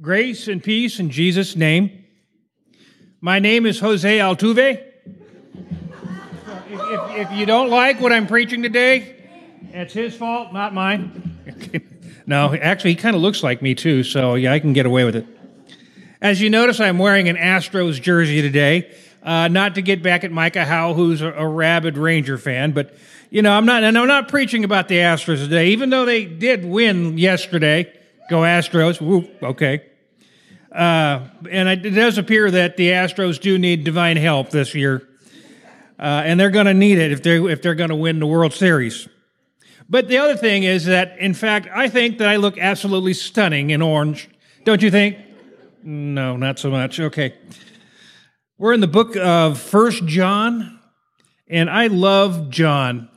Grace 0.00 0.46
and 0.46 0.62
peace 0.62 1.00
in 1.00 1.10
Jesus' 1.10 1.56
name. 1.56 2.04
My 3.20 3.40
name 3.40 3.66
is 3.66 3.80
Jose 3.80 4.18
Altuve. 4.18 4.80
If, 4.80 6.70
if, 6.70 7.16
if 7.16 7.32
you 7.32 7.44
don't 7.46 7.68
like 7.68 8.00
what 8.00 8.12
I'm 8.12 8.28
preaching 8.28 8.62
today, 8.62 9.16
it's 9.72 9.92
his 9.92 10.14
fault, 10.14 10.52
not 10.52 10.72
mine. 10.72 11.36
no, 12.26 12.54
actually, 12.54 12.90
he 12.90 12.96
kind 12.96 13.16
of 13.16 13.22
looks 13.22 13.42
like 13.42 13.60
me 13.60 13.74
too, 13.74 14.04
so 14.04 14.36
yeah, 14.36 14.52
I 14.52 14.60
can 14.60 14.72
get 14.72 14.86
away 14.86 15.02
with 15.02 15.16
it. 15.16 15.26
As 16.22 16.40
you 16.40 16.48
notice, 16.48 16.78
I'm 16.78 16.98
wearing 16.98 17.28
an 17.28 17.34
Astros 17.34 18.00
jersey 18.00 18.40
today. 18.40 18.94
Uh, 19.24 19.48
not 19.48 19.74
to 19.74 19.82
get 19.82 20.00
back 20.00 20.22
at 20.22 20.30
Micah 20.30 20.64
Howe, 20.64 20.94
who's 20.94 21.22
a, 21.22 21.32
a, 21.32 21.46
rabid 21.46 21.98
Ranger 21.98 22.38
fan, 22.38 22.70
but 22.70 22.96
you 23.30 23.42
know, 23.42 23.50
I'm 23.50 23.66
not, 23.66 23.82
and 23.82 23.98
I'm 23.98 24.06
not 24.06 24.28
preaching 24.28 24.62
about 24.62 24.86
the 24.86 24.98
Astros 24.98 25.38
today, 25.38 25.70
even 25.70 25.90
though 25.90 26.04
they 26.04 26.24
did 26.24 26.64
win 26.64 27.18
yesterday. 27.18 27.97
Go 28.28 28.40
Astros! 28.40 29.00
Woo, 29.00 29.28
okay. 29.42 29.84
Uh, 30.70 31.28
and 31.50 31.68
it 31.68 31.90
does 31.90 32.18
appear 32.18 32.50
that 32.50 32.76
the 32.76 32.90
Astros 32.90 33.40
do 33.40 33.58
need 33.58 33.84
divine 33.84 34.18
help 34.18 34.50
this 34.50 34.74
year, 34.74 35.08
uh, 35.98 36.22
and 36.24 36.38
they're 36.38 36.50
going 36.50 36.66
to 36.66 36.74
need 36.74 36.98
it 36.98 37.10
if 37.10 37.22
they're 37.22 37.48
if 37.48 37.62
they're 37.62 37.74
going 37.74 37.88
to 37.88 37.96
win 37.96 38.18
the 38.18 38.26
World 38.26 38.52
Series. 38.52 39.08
But 39.88 40.08
the 40.08 40.18
other 40.18 40.36
thing 40.36 40.64
is 40.64 40.84
that, 40.84 41.18
in 41.18 41.32
fact, 41.32 41.68
I 41.74 41.88
think 41.88 42.18
that 42.18 42.28
I 42.28 42.36
look 42.36 42.58
absolutely 42.58 43.14
stunning 43.14 43.70
in 43.70 43.80
orange. 43.80 44.28
Don't 44.64 44.82
you 44.82 44.90
think? 44.90 45.16
No, 45.82 46.36
not 46.36 46.58
so 46.58 46.70
much. 46.70 47.00
Okay. 47.00 47.34
We're 48.58 48.74
in 48.74 48.80
the 48.80 48.86
book 48.88 49.16
of 49.16 49.58
First 49.58 50.04
John, 50.04 50.78
and 51.48 51.70
I 51.70 51.86
love 51.86 52.50
John. 52.50 53.08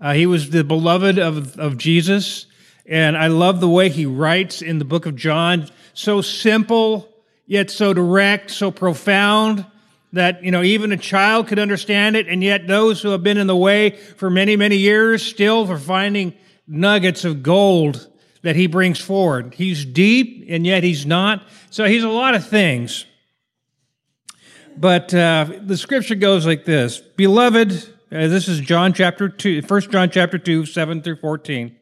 Uh, 0.00 0.12
he 0.12 0.26
was 0.26 0.50
the 0.50 0.62
beloved 0.62 1.18
of, 1.18 1.58
of 1.58 1.78
Jesus, 1.78 2.46
and 2.86 3.16
I 3.16 3.28
love 3.28 3.60
the 3.60 3.68
way 3.68 3.88
he 3.88 4.06
writes 4.06 4.62
in 4.62 4.78
the 4.78 4.84
book 4.84 5.06
of 5.06 5.16
John 5.16 5.68
so 5.94 6.20
simple, 6.20 7.08
yet 7.46 7.70
so 7.70 7.94
direct, 7.94 8.50
so 8.50 8.70
profound 8.70 9.64
that, 10.12 10.42
you 10.44 10.50
know, 10.50 10.62
even 10.62 10.92
a 10.92 10.96
child 10.96 11.48
could 11.48 11.58
understand 11.58 12.16
it. 12.16 12.28
And 12.28 12.42
yet 12.42 12.66
those 12.66 13.00
who 13.00 13.10
have 13.10 13.22
been 13.22 13.38
in 13.38 13.46
the 13.46 13.56
way 13.56 13.90
for 13.90 14.30
many, 14.30 14.56
many 14.56 14.76
years 14.76 15.22
still 15.22 15.70
are 15.70 15.78
finding 15.78 16.34
nuggets 16.66 17.24
of 17.24 17.42
gold 17.42 18.08
that 18.42 18.56
he 18.56 18.66
brings 18.66 18.98
forward. 18.98 19.54
He's 19.54 19.84
deep 19.84 20.46
and 20.48 20.66
yet 20.66 20.82
he's 20.82 21.06
not. 21.06 21.46
So 21.70 21.84
he's 21.84 22.04
a 22.04 22.08
lot 22.08 22.34
of 22.34 22.46
things. 22.46 23.06
But 24.76 25.14
uh, 25.14 25.46
the 25.62 25.76
scripture 25.76 26.14
goes 26.14 26.46
like 26.46 26.64
this 26.64 26.98
Beloved, 26.98 27.72
uh, 27.72 28.28
this 28.28 28.48
is 28.48 28.60
John 28.60 28.92
chapter 28.92 29.28
2, 29.28 29.62
1 29.62 29.80
John 29.82 30.10
chapter 30.10 30.38
2, 30.38 30.66
7 30.66 31.02
through 31.02 31.16
14. 31.16 31.76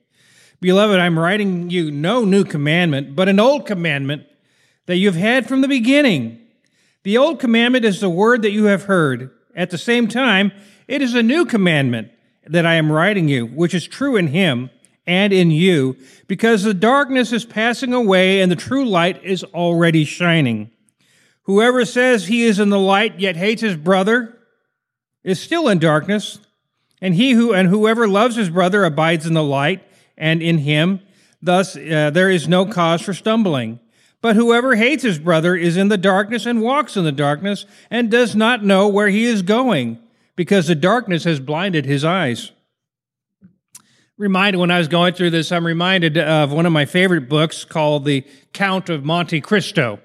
Beloved, 0.60 1.00
I'm 1.00 1.18
writing 1.18 1.70
you 1.70 1.90
no 1.90 2.24
new 2.26 2.44
commandment, 2.44 3.16
but 3.16 3.30
an 3.30 3.40
old 3.40 3.64
commandment 3.64 4.26
that 4.84 4.96
you've 4.96 5.14
had 5.14 5.48
from 5.48 5.62
the 5.62 5.68
beginning. 5.68 6.38
The 7.02 7.16
old 7.16 7.40
commandment 7.40 7.86
is 7.86 8.00
the 8.00 8.10
word 8.10 8.42
that 8.42 8.50
you 8.50 8.64
have 8.64 8.84
heard. 8.84 9.30
At 9.56 9.70
the 9.70 9.78
same 9.78 10.06
time, 10.06 10.52
it 10.86 11.00
is 11.00 11.14
a 11.14 11.22
new 11.22 11.46
commandment 11.46 12.10
that 12.46 12.66
I 12.66 12.74
am 12.74 12.92
writing 12.92 13.26
you, 13.26 13.46
which 13.46 13.72
is 13.72 13.86
true 13.86 14.16
in 14.16 14.26
him 14.26 14.68
and 15.06 15.32
in 15.32 15.50
you, 15.50 15.96
because 16.26 16.62
the 16.62 16.74
darkness 16.74 17.32
is 17.32 17.46
passing 17.46 17.94
away 17.94 18.42
and 18.42 18.52
the 18.52 18.56
true 18.56 18.84
light 18.84 19.24
is 19.24 19.42
already 19.44 20.04
shining. 20.04 20.70
Whoever 21.44 21.86
says 21.86 22.26
he 22.26 22.42
is 22.42 22.58
in 22.58 22.68
the 22.68 22.78
light 22.78 23.18
yet 23.18 23.36
hates 23.36 23.62
his 23.62 23.76
brother 23.76 24.36
is 25.24 25.40
still 25.40 25.68
in 25.68 25.78
darkness, 25.78 26.38
and 27.00 27.14
he 27.14 27.32
who 27.32 27.54
and 27.54 27.68
whoever 27.68 28.06
loves 28.06 28.36
his 28.36 28.50
brother 28.50 28.84
abides 28.84 29.26
in 29.26 29.32
the 29.32 29.42
light 29.42 29.82
and 30.20 30.40
in 30.40 30.58
him. 30.58 31.00
Thus, 31.42 31.74
uh, 31.74 32.10
there 32.12 32.30
is 32.30 32.46
no 32.46 32.66
cause 32.66 33.02
for 33.02 33.14
stumbling. 33.14 33.80
But 34.20 34.36
whoever 34.36 34.76
hates 34.76 35.02
his 35.02 35.18
brother 35.18 35.56
is 35.56 35.78
in 35.78 35.88
the 35.88 35.96
darkness 35.96 36.44
and 36.44 36.60
walks 36.60 36.96
in 36.96 37.04
the 37.04 37.10
darkness 37.10 37.64
and 37.90 38.10
does 38.10 38.36
not 38.36 38.62
know 38.62 38.86
where 38.86 39.08
he 39.08 39.24
is 39.24 39.40
going, 39.40 39.98
because 40.36 40.66
the 40.66 40.74
darkness 40.74 41.24
has 41.24 41.40
blinded 41.40 41.86
his 41.86 42.04
eyes. 42.04 42.52
Reminded 44.18 44.58
when 44.58 44.70
I 44.70 44.76
was 44.76 44.88
going 44.88 45.14
through 45.14 45.30
this, 45.30 45.50
I'm 45.50 45.66
reminded 45.66 46.18
of 46.18 46.52
one 46.52 46.66
of 46.66 46.72
my 46.72 46.84
favorite 46.84 47.30
books 47.30 47.64
called 47.64 48.04
The 48.04 48.26
Count 48.52 48.90
of 48.90 49.02
Monte 49.02 49.40
Cristo. 49.40 50.00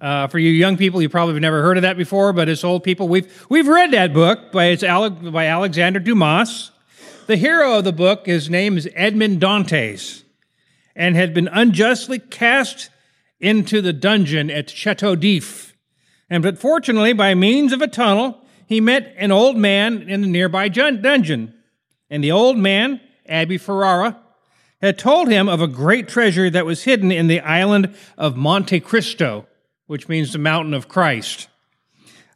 Uh, 0.00 0.26
for 0.26 0.38
you 0.38 0.50
young 0.50 0.78
people, 0.78 1.02
you 1.02 1.10
probably 1.10 1.34
have 1.34 1.42
never 1.42 1.60
heard 1.62 1.76
of 1.76 1.82
that 1.82 1.98
before, 1.98 2.32
but 2.32 2.48
as 2.48 2.64
old 2.64 2.82
people, 2.82 3.06
we've 3.06 3.46
we've 3.50 3.68
read 3.68 3.90
that 3.92 4.14
book 4.14 4.50
by 4.50 4.66
it's 4.66 4.82
Ale- 4.82 5.10
by 5.10 5.46
Alexander 5.46 6.00
Dumas. 6.00 6.70
The 7.26 7.36
hero 7.36 7.78
of 7.78 7.84
the 7.84 7.92
book, 7.92 8.26
his 8.26 8.50
name 8.50 8.76
is 8.76 8.86
Edmond 8.94 9.40
Dantes, 9.40 10.24
and 10.94 11.16
had 11.16 11.32
been 11.32 11.48
unjustly 11.48 12.18
cast 12.18 12.90
into 13.40 13.80
the 13.80 13.94
dungeon 13.94 14.50
at 14.50 14.68
Chateau 14.68 15.16
d'If. 15.16 15.74
And 16.28 16.42
but 16.42 16.58
fortunately, 16.58 17.14
by 17.14 17.34
means 17.34 17.72
of 17.72 17.80
a 17.80 17.88
tunnel, 17.88 18.44
he 18.66 18.78
met 18.78 19.14
an 19.16 19.32
old 19.32 19.56
man 19.56 20.02
in 20.02 20.20
the 20.20 20.26
nearby 20.26 20.68
dungeon. 20.68 21.54
And 22.10 22.22
the 22.22 22.30
old 22.30 22.58
man, 22.58 23.00
Abbe 23.26 23.56
Ferrara, 23.56 24.20
had 24.82 24.98
told 24.98 25.28
him 25.28 25.48
of 25.48 25.62
a 25.62 25.66
great 25.66 26.08
treasure 26.08 26.50
that 26.50 26.66
was 26.66 26.84
hidden 26.84 27.10
in 27.10 27.28
the 27.28 27.40
island 27.40 27.94
of 28.18 28.36
Monte 28.36 28.80
Cristo, 28.80 29.46
which 29.86 30.10
means 30.10 30.34
the 30.34 30.38
mountain 30.38 30.74
of 30.74 30.88
Christ. 30.88 31.48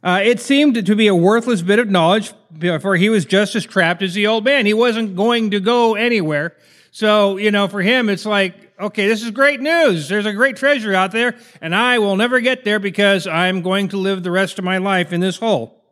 Uh, 0.01 0.19
it 0.23 0.39
seemed 0.39 0.83
to 0.83 0.95
be 0.95 1.05
a 1.05 1.13
worthless 1.13 1.61
bit 1.61 1.77
of 1.77 1.91
knowledge, 1.91 2.33
for 2.81 2.95
he 2.95 3.09
was 3.09 3.25
just 3.25 3.55
as 3.55 3.65
trapped 3.65 4.01
as 4.01 4.13
the 4.13 4.27
old 4.27 4.43
man. 4.43 4.65
He 4.65 4.73
wasn't 4.73 5.15
going 5.15 5.51
to 5.51 5.59
go 5.59 5.95
anywhere. 5.95 6.55
So, 6.91 7.37
you 7.37 7.51
know, 7.51 7.67
for 7.67 7.81
him, 7.81 8.09
it's 8.09 8.25
like, 8.25 8.73
okay, 8.79 9.07
this 9.07 9.23
is 9.23 9.31
great 9.31 9.61
news. 9.61 10.09
There's 10.09 10.25
a 10.25 10.33
great 10.33 10.55
treasure 10.55 10.93
out 10.93 11.11
there, 11.11 11.35
and 11.61 11.75
I 11.75 11.99
will 11.99 12.15
never 12.15 12.39
get 12.39 12.63
there 12.63 12.79
because 12.79 13.27
I'm 13.27 13.61
going 13.61 13.89
to 13.89 13.97
live 13.97 14.23
the 14.23 14.31
rest 14.31 14.57
of 14.57 14.65
my 14.65 14.79
life 14.79 15.13
in 15.13 15.19
this 15.19 15.37
hole. 15.37 15.83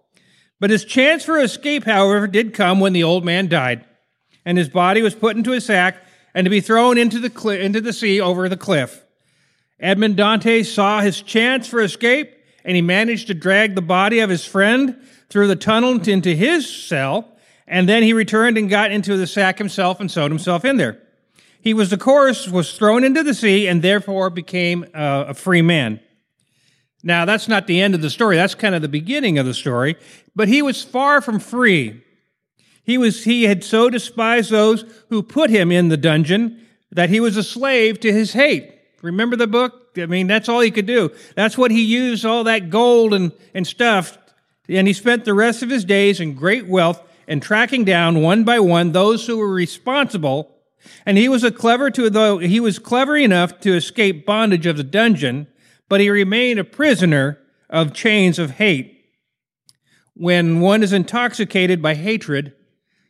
But 0.60 0.72
his 0.72 0.86
chance 0.86 1.24
for 1.24 1.40
escape, 1.40 1.84
however, 1.84 2.26
did 2.26 2.54
come 2.54 2.80
when 2.80 2.94
the 2.94 3.04
old 3.04 3.24
man 3.24 3.48
died, 3.48 3.86
and 4.44 4.58
his 4.58 4.70
body 4.70 5.04
was 5.04 5.14
put 5.14 5.38
into 5.38 5.54
a 5.54 5.62
sack 5.62 6.04
and 6.34 6.46
to 6.46 6.50
be 6.50 6.62
thrown 6.62 6.98
into 6.98 7.20
the, 7.20 7.30
cl- 7.30 7.60
into 7.60 7.82
the 7.82 7.94
sea 7.94 8.20
over 8.20 8.50
the 8.50 8.58
cliff. 8.58 9.04
Edmond 9.80 10.18
Dantes 10.18 10.74
saw 10.74 11.02
his 11.02 11.22
chance 11.22 11.68
for 11.68 11.82
escape 11.82 12.34
and 12.64 12.76
he 12.76 12.82
managed 12.82 13.28
to 13.28 13.34
drag 13.34 13.76
the 13.76 13.82
body 13.82 14.20
of 14.20 14.30
his 14.30 14.44
friend 14.44 14.98
through 15.30 15.48
the 15.48 15.56
tunnel 15.56 16.08
into 16.08 16.36
his 16.36 16.68
cell, 16.68 17.38
and 17.68 17.88
then 17.88 18.04
he 18.04 18.14
returned 18.14 18.58
and 18.58 18.70
got 18.70 18.92
into 18.92 19.18
the 19.18 19.28
sack 19.28 19.58
himself 19.58 20.00
and 20.00 20.10
sewed 20.10 20.32
himself 20.32 20.64
in 20.64 20.78
there. 20.78 21.02
He 21.60 21.74
was, 21.74 21.92
of 21.92 22.00
course, 22.00 22.48
was 22.48 22.78
thrown 22.78 23.04
into 23.04 23.24
the 23.24 23.34
sea 23.34 23.68
and 23.68 23.82
therefore 23.82 24.30
became 24.30 24.86
uh, 24.94 25.26
a 25.28 25.34
free 25.34 25.62
man. 25.62 26.00
Now, 27.04 27.26
that's 27.26 27.48
not 27.48 27.68
the 27.68 27.82
end 27.82 27.94
of 27.94 28.02
the 28.02 28.10
story. 28.10 28.36
That's 28.36 28.56
kind 28.56 28.74
of 28.74 28.82
the 28.82 28.88
beginning 28.88 29.38
of 29.38 29.46
the 29.46 29.54
story. 29.54 29.98
But 30.36 30.48
he 30.48 30.62
was 30.62 30.84
far 30.84 31.22
from 31.22 31.40
free. 31.40 32.04
He 32.84 32.98
was, 32.98 33.26
he 33.26 33.44
had 33.44 33.64
so 33.64 33.90
despised 33.90 34.50
those 34.50 34.86
who 35.10 35.22
put 35.22 35.50
him 35.50 35.72
in 35.72 35.90
the 35.90 35.98
dungeon 35.98 36.66
that 36.92 37.10
he 37.10 37.20
was 37.20 37.36
a 37.36 37.44
slave 37.44 38.00
to 38.00 38.14
his 38.14 38.34
hate. 38.34 38.74
Remember 39.02 39.36
the 39.36 39.48
book? 39.48 39.92
I 39.98 40.06
mean, 40.06 40.28
that's 40.28 40.48
all 40.48 40.62
he 40.62 40.72
could 40.72 40.86
do. 40.86 41.12
That's 41.36 41.58
what 41.58 41.72
he 41.72 41.84
used 41.84 42.26
all 42.26 42.46
that 42.46 42.70
gold 42.70 43.14
and, 43.14 43.32
and 43.54 43.68
stuff. 43.68 44.18
And 44.70 44.88
he 44.88 44.94
spent 44.94 45.26
the 45.26 45.34
rest 45.34 45.64
of 45.64 45.70
his 45.70 45.86
days 45.86 46.20
in 46.20 46.36
great 46.36 46.68
wealth 46.68 47.02
and 47.28 47.42
tracking 47.42 47.84
down 47.84 48.22
one 48.22 48.44
by 48.44 48.60
one 48.60 48.92
those 48.92 49.28
who 49.28 49.38
were 49.38 49.54
responsible. 49.54 50.56
And 51.06 51.18
he 51.18 51.30
was 51.30 51.44
a 51.44 51.52
clever 51.52 51.90
to 51.92 52.10
though 52.10 52.38
he 52.38 52.60
was 52.60 52.80
clever 52.80 53.18
enough 53.18 53.60
to 53.62 53.76
escape 53.76 54.26
bondage 54.26 54.66
of 54.66 54.78
the 54.78 54.84
dungeon, 54.84 55.48
but 55.90 56.02
he 56.02 56.10
remained 56.10 56.60
a 56.60 56.64
prisoner 56.64 57.40
of 57.70 57.94
chains 57.94 58.40
of 58.40 58.52
hate. 58.52 58.94
When 60.14 60.62
one 60.62 60.84
is 60.84 60.94
intoxicated 60.94 61.82
by 61.82 61.96
hatred, 61.96 62.54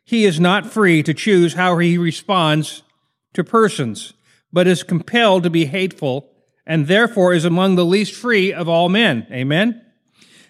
he 0.03 0.25
is 0.25 0.39
not 0.39 0.71
free 0.71 1.03
to 1.03 1.13
choose 1.13 1.53
how 1.53 1.77
he 1.77 1.97
responds 1.97 2.83
to 3.33 3.43
persons 3.43 4.13
but 4.51 4.67
is 4.67 4.83
compelled 4.83 5.43
to 5.43 5.49
be 5.49 5.65
hateful, 5.65 6.31
and 6.65 6.87
therefore 6.87 7.33
is 7.33 7.45
among 7.45 7.75
the 7.75 7.85
least 7.85 8.13
free 8.13 8.51
of 8.53 8.67
all 8.67 8.89
men. 8.89 9.27
Amen? 9.31 9.81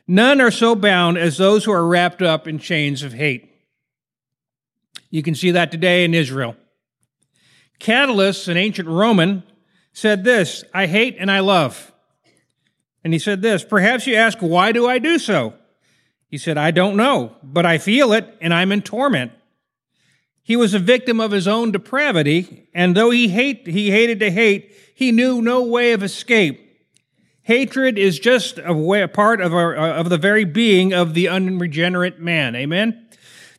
None 0.08 0.40
are 0.40 0.52
so 0.52 0.74
bound 0.74 1.18
as 1.18 1.38
those 1.38 1.66
who 1.66 1.72
are 1.72 1.86
wrapped 1.86 2.22
up 2.22 2.48
in 2.48 2.60
chains 2.60 3.04
of 3.04 3.14
hate. 3.14 3.52
You 5.10 5.22
can 5.22 5.36
see 5.36 5.52
that 5.52 5.72
today 5.72 6.06
in 6.06 6.14
Israel. 6.14 6.56
Catullus, 7.80 8.48
an 8.48 8.58
ancient 8.58 8.88
Roman, 8.88 9.44
said 9.94 10.24
this 10.24 10.64
I 10.74 10.88
hate 10.88 11.18
and 11.20 11.30
I 11.30 11.40
love. 11.40 11.92
And 13.04 13.14
he 13.14 13.20
said 13.20 13.42
this 13.42 13.64
Perhaps 13.64 14.08
you 14.08 14.16
ask, 14.16 14.40
why 14.40 14.72
do 14.72 14.88
I 14.88 15.00
do 15.00 15.20
so? 15.20 15.54
He 16.30 16.38
said, 16.38 16.58
I 16.58 16.72
don't 16.72 16.98
know, 16.98 17.36
but 17.42 17.66
I 17.66 17.78
feel 17.78 18.14
it 18.14 18.38
and 18.42 18.54
I'm 18.54 18.72
in 18.72 18.82
torment. 18.82 19.32
He 20.44 20.56
was 20.56 20.74
a 20.74 20.80
victim 20.80 21.20
of 21.20 21.32
his 21.32 21.48
own 21.48 21.72
depravity, 21.72 22.70
and 22.74 22.96
though 22.96 23.10
he, 23.10 23.28
hate, 23.28 23.68
he 23.68 23.92
hated 23.92 24.22
to 24.22 24.32
hate, 24.32 24.74
he 24.96 25.12
knew 25.12 25.42
no 25.42 25.64
way 25.64 25.92
of 25.92 26.04
escape. 26.04 26.67
Hatred 27.48 27.98
is 27.98 28.20
just 28.20 28.60
a, 28.62 28.74
way, 28.74 29.02
a 29.02 29.08
part 29.08 29.40
of, 29.40 29.54
our, 29.54 29.78
uh, 29.78 29.94
of 29.94 30.10
the 30.10 30.18
very 30.18 30.44
being 30.44 30.94
of 30.94 31.14
the 31.14 31.30
unregenerate 31.30 32.20
man. 32.20 32.58
Amen? 32.58 33.08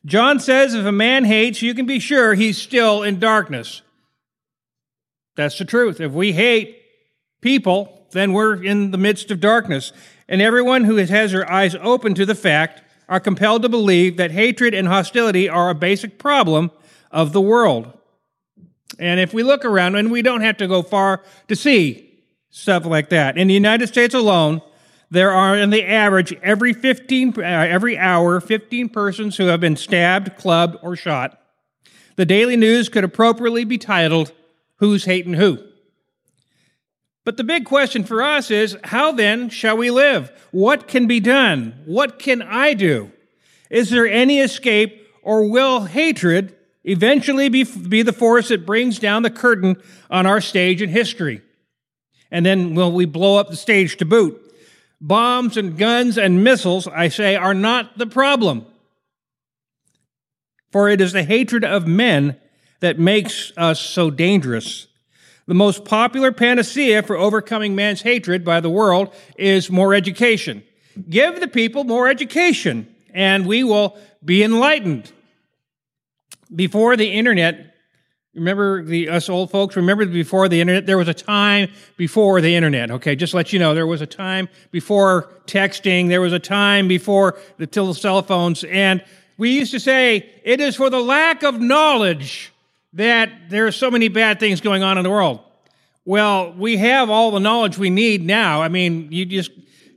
John 0.05 0.39
says 0.39 0.75
if 0.75 0.85
a 0.85 0.91
man 0.91 1.25
hates, 1.25 1.63
you 1.63 1.73
can 1.73 1.87
be 1.87 1.97
sure 1.97 2.35
he's 2.35 2.59
still 2.59 3.01
in 3.01 3.19
darkness. 3.19 3.81
That's 5.35 5.57
the 5.57 5.65
truth. 5.65 5.99
If 5.99 6.11
we 6.11 6.33
hate 6.33 6.83
people, 7.41 8.05
then 8.11 8.31
we're 8.31 8.63
in 8.63 8.91
the 8.91 8.99
midst 8.99 9.31
of 9.31 9.39
darkness. 9.39 9.91
And 10.27 10.39
everyone 10.39 10.83
who 10.83 10.97
has 10.97 11.31
their 11.31 11.51
eyes 11.51 11.73
open 11.73 12.13
to 12.13 12.27
the 12.27 12.35
fact 12.35 12.83
are 13.07 13.19
compelled 13.19 13.63
to 13.63 13.69
believe 13.69 14.17
that 14.17 14.29
hatred 14.29 14.75
and 14.75 14.87
hostility 14.87 15.49
are 15.49 15.71
a 15.71 15.75
basic 15.75 16.19
problem 16.19 16.69
of 17.09 17.33
the 17.33 17.41
world. 17.41 17.91
And 18.99 19.19
if 19.19 19.33
we 19.33 19.41
look 19.41 19.65
around, 19.65 19.95
and 19.95 20.11
we 20.11 20.21
don't 20.21 20.41
have 20.41 20.57
to 20.57 20.67
go 20.67 20.83
far 20.83 21.23
to 21.47 21.55
see 21.55 22.08
stuff 22.49 22.85
like 22.85 23.09
that. 23.09 23.37
In 23.37 23.47
the 23.47 23.53
United 23.53 23.87
States 23.87 24.13
alone, 24.13 24.61
there 25.11 25.31
are, 25.31 25.57
in 25.57 25.69
the 25.69 25.85
average, 25.85 26.33
every 26.43 26.73
15, 26.73 27.35
uh, 27.37 27.41
every 27.41 27.97
hour, 27.97 28.39
15 28.39 28.89
persons 28.89 29.37
who 29.37 29.47
have 29.47 29.59
been 29.59 29.75
stabbed, 29.75 30.37
clubbed, 30.37 30.77
or 30.83 30.95
shot. 30.95 31.39
The 32.15 32.25
daily 32.25 32.57
news 32.57 32.89
could 32.89 33.03
appropriately 33.03 33.63
be 33.63 33.77
titled, 33.77 34.33
Who's 34.77 35.05
Hating 35.05 35.33
Who? 35.33 35.59
But 37.25 37.37
the 37.37 37.43
big 37.43 37.65
question 37.65 38.03
for 38.03 38.21
us 38.21 38.49
is 38.49 38.77
how 38.85 39.11
then 39.11 39.49
shall 39.49 39.77
we 39.77 39.91
live? 39.91 40.31
What 40.51 40.87
can 40.87 41.05
be 41.05 41.19
done? 41.19 41.81
What 41.85 42.17
can 42.17 42.41
I 42.41 42.73
do? 42.73 43.11
Is 43.69 43.89
there 43.89 44.07
any 44.07 44.39
escape, 44.39 45.07
or 45.21 45.47
will 45.47 45.85
hatred 45.85 46.55
eventually 46.83 47.49
be, 47.49 47.63
be 47.63 48.01
the 48.01 48.13
force 48.13 48.47
that 48.47 48.65
brings 48.65 48.99
down 48.99 49.23
the 49.23 49.29
curtain 49.29 49.77
on 50.09 50.25
our 50.25 50.41
stage 50.41 50.81
in 50.81 50.89
history? 50.89 51.41
And 52.31 52.45
then 52.45 52.75
will 52.75 52.91
we 52.91 53.05
blow 53.05 53.37
up 53.37 53.49
the 53.49 53.55
stage 53.55 53.97
to 53.97 54.05
boot? 54.05 54.39
Bombs 55.01 55.57
and 55.57 55.77
guns 55.77 56.17
and 56.17 56.43
missiles, 56.43 56.87
I 56.87 57.07
say, 57.07 57.35
are 57.35 57.53
not 57.53 57.97
the 57.97 58.07
problem. 58.07 58.65
For 60.71 60.89
it 60.89 61.01
is 61.01 61.13
the 61.13 61.23
hatred 61.23 61.63
of 61.63 61.87
men 61.87 62.37
that 62.79 62.99
makes 62.99 63.51
us 63.57 63.79
so 63.79 64.11
dangerous. 64.11 64.87
The 65.47 65.55
most 65.55 65.83
popular 65.83 66.31
panacea 66.31 67.01
for 67.01 67.17
overcoming 67.17 67.75
man's 67.75 68.01
hatred 68.03 68.45
by 68.45 68.59
the 68.59 68.69
world 68.69 69.13
is 69.37 69.71
more 69.71 69.95
education. 69.95 70.63
Give 71.09 71.39
the 71.39 71.47
people 71.47 71.85
more 71.85 72.07
education, 72.07 72.93
and 73.13 73.47
we 73.47 73.63
will 73.63 73.97
be 74.23 74.43
enlightened. 74.43 75.11
Before 76.53 76.95
the 76.95 77.11
internet, 77.11 77.68
remember 78.39 78.83
the 78.83 79.09
us 79.09 79.29
old 79.29 79.51
folks, 79.51 79.75
remember 79.75 80.05
before 80.05 80.47
the 80.49 80.61
internet, 80.61 80.85
there 80.85 80.97
was 80.97 81.07
a 81.07 81.13
time 81.13 81.69
before 81.97 82.41
the 82.41 82.55
internet, 82.55 82.89
okay? 82.91 83.15
Just 83.15 83.33
let 83.33 83.53
you 83.53 83.59
know, 83.59 83.75
there 83.75 83.87
was 83.87 84.01
a 84.01 84.07
time 84.07 84.49
before 84.71 85.29
texting, 85.45 86.07
there 86.07 86.21
was 86.21 86.33
a 86.33 86.39
time 86.39 86.87
before 86.87 87.37
the 87.57 87.67
till 87.67 87.93
cell 87.93 88.21
phones, 88.21 88.63
and 88.63 89.03
we 89.37 89.51
used 89.51 89.71
to 89.71 89.79
say, 89.79 90.29
it 90.43 90.59
is 90.59 90.75
for 90.75 90.89
the 90.89 90.99
lack 90.99 91.43
of 91.43 91.61
knowledge 91.61 92.51
that 92.93 93.49
there 93.49 93.67
are 93.67 93.71
so 93.71 93.91
many 93.91 94.07
bad 94.07 94.39
things 94.39 94.61
going 94.61 94.83
on 94.83 94.97
in 94.97 95.03
the 95.03 95.09
world. 95.09 95.39
Well, 96.05 96.53
we 96.53 96.77
have 96.77 97.09
all 97.09 97.31
the 97.31 97.39
knowledge 97.39 97.77
we 97.77 97.89
need 97.89 98.25
now. 98.25 98.61
I 98.61 98.67
mean, 98.67 99.11
you 99.11 99.25
just 99.25 99.51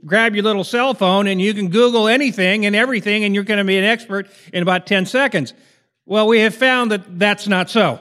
grab 0.04 0.34
your 0.34 0.44
little 0.44 0.64
cell 0.64 0.94
phone 0.94 1.26
and 1.26 1.40
you 1.40 1.54
can 1.54 1.68
Google 1.68 2.06
anything 2.06 2.66
and 2.66 2.76
everything, 2.76 3.24
and 3.24 3.34
you're 3.34 3.44
going 3.44 3.58
to 3.58 3.64
be 3.64 3.78
an 3.78 3.84
expert 3.84 4.28
in 4.52 4.62
about 4.62 4.86
10 4.86 5.06
seconds. 5.06 5.54
Well, 6.04 6.26
we 6.26 6.40
have 6.40 6.54
found 6.54 6.90
that 6.90 7.18
that's 7.18 7.48
not 7.48 7.70
so. 7.70 8.00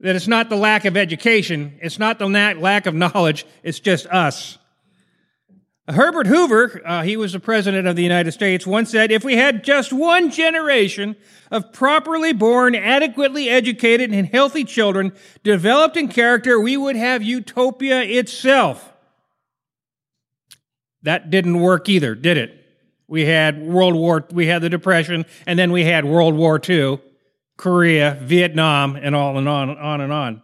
That 0.00 0.16
it's 0.16 0.28
not 0.28 0.48
the 0.48 0.56
lack 0.56 0.86
of 0.86 0.96
education, 0.96 1.78
it's 1.82 1.98
not 1.98 2.18
the 2.18 2.26
lack 2.26 2.86
of 2.86 2.94
knowledge, 2.94 3.46
it's 3.62 3.80
just 3.80 4.06
us. 4.06 4.56
Herbert 5.88 6.26
Hoover, 6.26 6.80
uh, 6.84 7.02
he 7.02 7.16
was 7.16 7.32
the 7.32 7.40
president 7.40 7.86
of 7.86 7.96
the 7.96 8.02
United 8.02 8.32
States, 8.32 8.66
once 8.66 8.90
said, 8.90 9.10
if 9.10 9.24
we 9.24 9.36
had 9.36 9.64
just 9.64 9.92
one 9.92 10.30
generation 10.30 11.16
of 11.50 11.72
properly 11.72 12.32
born, 12.32 12.74
adequately 12.74 13.48
educated, 13.48 14.12
and 14.12 14.28
healthy 14.28 14.64
children 14.64 15.12
developed 15.42 15.96
in 15.96 16.08
character, 16.08 16.60
we 16.60 16.76
would 16.76 16.96
have 16.96 17.22
utopia 17.22 18.02
itself. 18.02 18.92
That 21.02 21.30
didn't 21.30 21.60
work 21.60 21.88
either, 21.88 22.14
did 22.14 22.36
it? 22.36 22.56
We 23.08 23.24
had 23.24 23.60
World 23.60 23.94
War, 23.94 24.24
we 24.30 24.46
had 24.46 24.62
the 24.62 24.70
Depression, 24.70 25.26
and 25.46 25.58
then 25.58 25.72
we 25.72 25.84
had 25.84 26.04
World 26.04 26.34
War 26.34 26.60
II. 26.66 27.00
Korea, 27.60 28.16
Vietnam, 28.22 28.96
and 28.96 29.14
all 29.14 29.36
and 29.36 29.46
on, 29.46 29.76
on 29.76 30.00
and 30.00 30.10
on. 30.10 30.42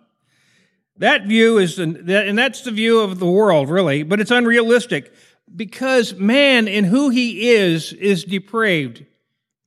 That 0.99 1.25
view 1.25 1.57
is, 1.57 1.79
and 1.79 1.97
that's 2.07 2.61
the 2.61 2.71
view 2.71 3.01
of 3.01 3.19
the 3.19 3.27
world, 3.27 3.71
really, 3.71 4.03
but 4.03 4.21
it's 4.21 4.31
unrealistic 4.31 5.15
because 5.55 6.13
man, 6.15 6.69
in 6.69 6.85
who 6.85 7.09
he 7.09 7.53
is, 7.53 7.95
is 7.95 8.25
depraved 8.25 9.07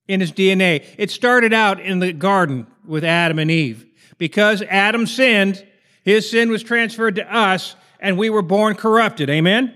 in 0.07 0.19
his 0.19 0.31
DNA. 0.31 0.85
It 0.99 1.09
started 1.09 1.51
out 1.51 1.79
in 1.79 1.97
the 1.97 2.13
garden 2.13 2.67
with 2.85 3.03
Adam 3.03 3.39
and 3.39 3.49
Eve. 3.49 3.83
Because 4.19 4.61
Adam 4.69 5.07
sinned, 5.07 5.65
his 6.03 6.29
sin 6.29 6.51
was 6.51 6.61
transferred 6.61 7.15
to 7.15 7.35
us, 7.35 7.75
and 7.99 8.15
we 8.15 8.29
were 8.29 8.43
born 8.43 8.75
corrupted. 8.75 9.27
Amen? 9.27 9.73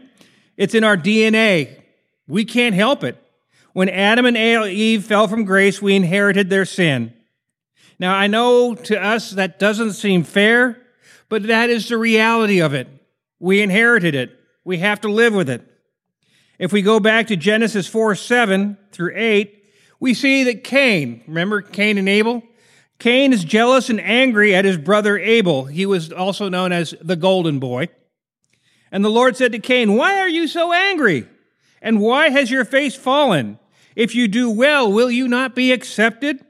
It's 0.58 0.76
in 0.76 0.84
our 0.84 0.98
DNA. 0.98 1.82
We 2.28 2.46
can't 2.46 2.76
help 2.76 3.04
it. 3.04 3.18
When 3.72 3.90
Adam 3.90 4.28
and 4.28 4.38
Eve 4.38 5.04
fell 5.06 5.28
from 5.28 5.44
grace, 5.44 5.82
we 5.82 5.96
inherited 5.96 6.52
their 6.52 6.66
sin. 6.66 7.14
Now, 8.00 8.16
I 8.16 8.28
know 8.28 8.76
to 8.76 9.02
us 9.02 9.32
that 9.32 9.60
doesn't 9.60 9.94
seem 9.94 10.24
fair, 10.24 10.82
but 11.30 11.44
that 11.44 11.70
is 11.70 11.90
the 11.90 11.98
reality 11.98 12.60
of 12.60 12.74
it. 12.74 12.88
We 13.40 13.62
inherited 13.62 14.16
it. 14.16 14.40
We 14.64 14.78
have 14.80 15.02
to 15.02 15.12
live 15.12 15.34
with 15.34 15.50
it. 15.50 15.68
If 16.60 16.72
we 16.72 16.82
go 16.82 17.00
back 17.00 17.28
to 17.28 17.36
Genesis 17.36 17.88
4 17.88 18.16
7 18.16 18.78
through 18.92 19.14
8, 19.16 19.64
we 20.00 20.14
see 20.14 20.44
that 20.46 20.64
Cain, 20.64 21.24
remember 21.28 21.62
Cain 21.62 21.98
and 21.98 22.10
Abel? 22.10 22.44
Cain 23.00 23.34
is 23.34 23.44
jealous 23.44 23.90
and 23.90 24.00
angry 24.00 24.56
at 24.56 24.66
his 24.66 24.78
brother 24.78 25.18
Abel. 25.18 25.66
He 25.66 25.86
was 25.86 26.12
also 26.12 26.48
known 26.50 26.72
as 26.72 26.94
the 27.02 27.16
golden 27.16 27.60
boy. 27.60 27.90
And 28.92 29.04
the 29.04 29.10
Lord 29.10 29.36
said 29.36 29.52
to 29.52 29.60
Cain, 29.60 29.96
Why 29.96 30.20
are 30.20 30.30
you 30.30 30.48
so 30.48 30.72
angry? 30.72 31.28
And 31.82 32.00
why 32.00 32.30
has 32.30 32.50
your 32.50 32.64
face 32.64 32.96
fallen? 32.96 33.60
If 33.96 34.16
you 34.16 34.28
do 34.28 34.50
well, 34.50 34.92
will 34.92 35.12
you 35.12 35.28
not 35.28 35.56
be 35.56 35.72
accepted? 35.72 36.46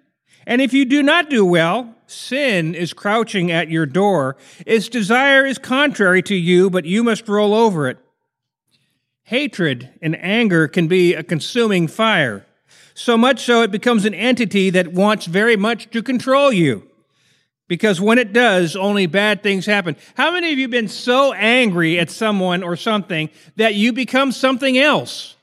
And 0.45 0.61
if 0.61 0.73
you 0.73 0.85
do 0.85 1.01
not 1.01 1.29
do 1.29 1.45
well, 1.45 1.95
sin 2.07 2.75
is 2.75 2.93
crouching 2.93 3.51
at 3.51 3.69
your 3.69 3.85
door. 3.85 4.35
Its 4.65 4.89
desire 4.89 5.45
is 5.45 5.57
contrary 5.57 6.21
to 6.23 6.35
you, 6.35 6.69
but 6.69 6.85
you 6.85 7.03
must 7.03 7.27
roll 7.27 7.53
over 7.53 7.87
it. 7.87 7.97
Hatred 9.23 9.89
and 10.01 10.17
anger 10.21 10.67
can 10.67 10.87
be 10.87 11.13
a 11.13 11.23
consuming 11.23 11.87
fire, 11.87 12.45
so 12.93 13.17
much 13.17 13.43
so 13.43 13.61
it 13.61 13.71
becomes 13.71 14.05
an 14.05 14.13
entity 14.13 14.69
that 14.69 14.93
wants 14.93 15.25
very 15.25 15.55
much 15.55 15.89
to 15.91 16.03
control 16.03 16.51
you. 16.51 16.89
Because 17.67 18.01
when 18.01 18.19
it 18.19 18.33
does, 18.33 18.75
only 18.75 19.05
bad 19.05 19.41
things 19.41 19.65
happen. 19.65 19.95
How 20.15 20.31
many 20.33 20.51
of 20.51 20.59
you 20.59 20.67
been 20.67 20.89
so 20.89 21.33
angry 21.33 21.97
at 21.97 22.11
someone 22.11 22.61
or 22.61 22.75
something 22.75 23.29
that 23.55 23.75
you 23.75 23.93
become 23.93 24.31
something 24.31 24.77
else? 24.77 25.35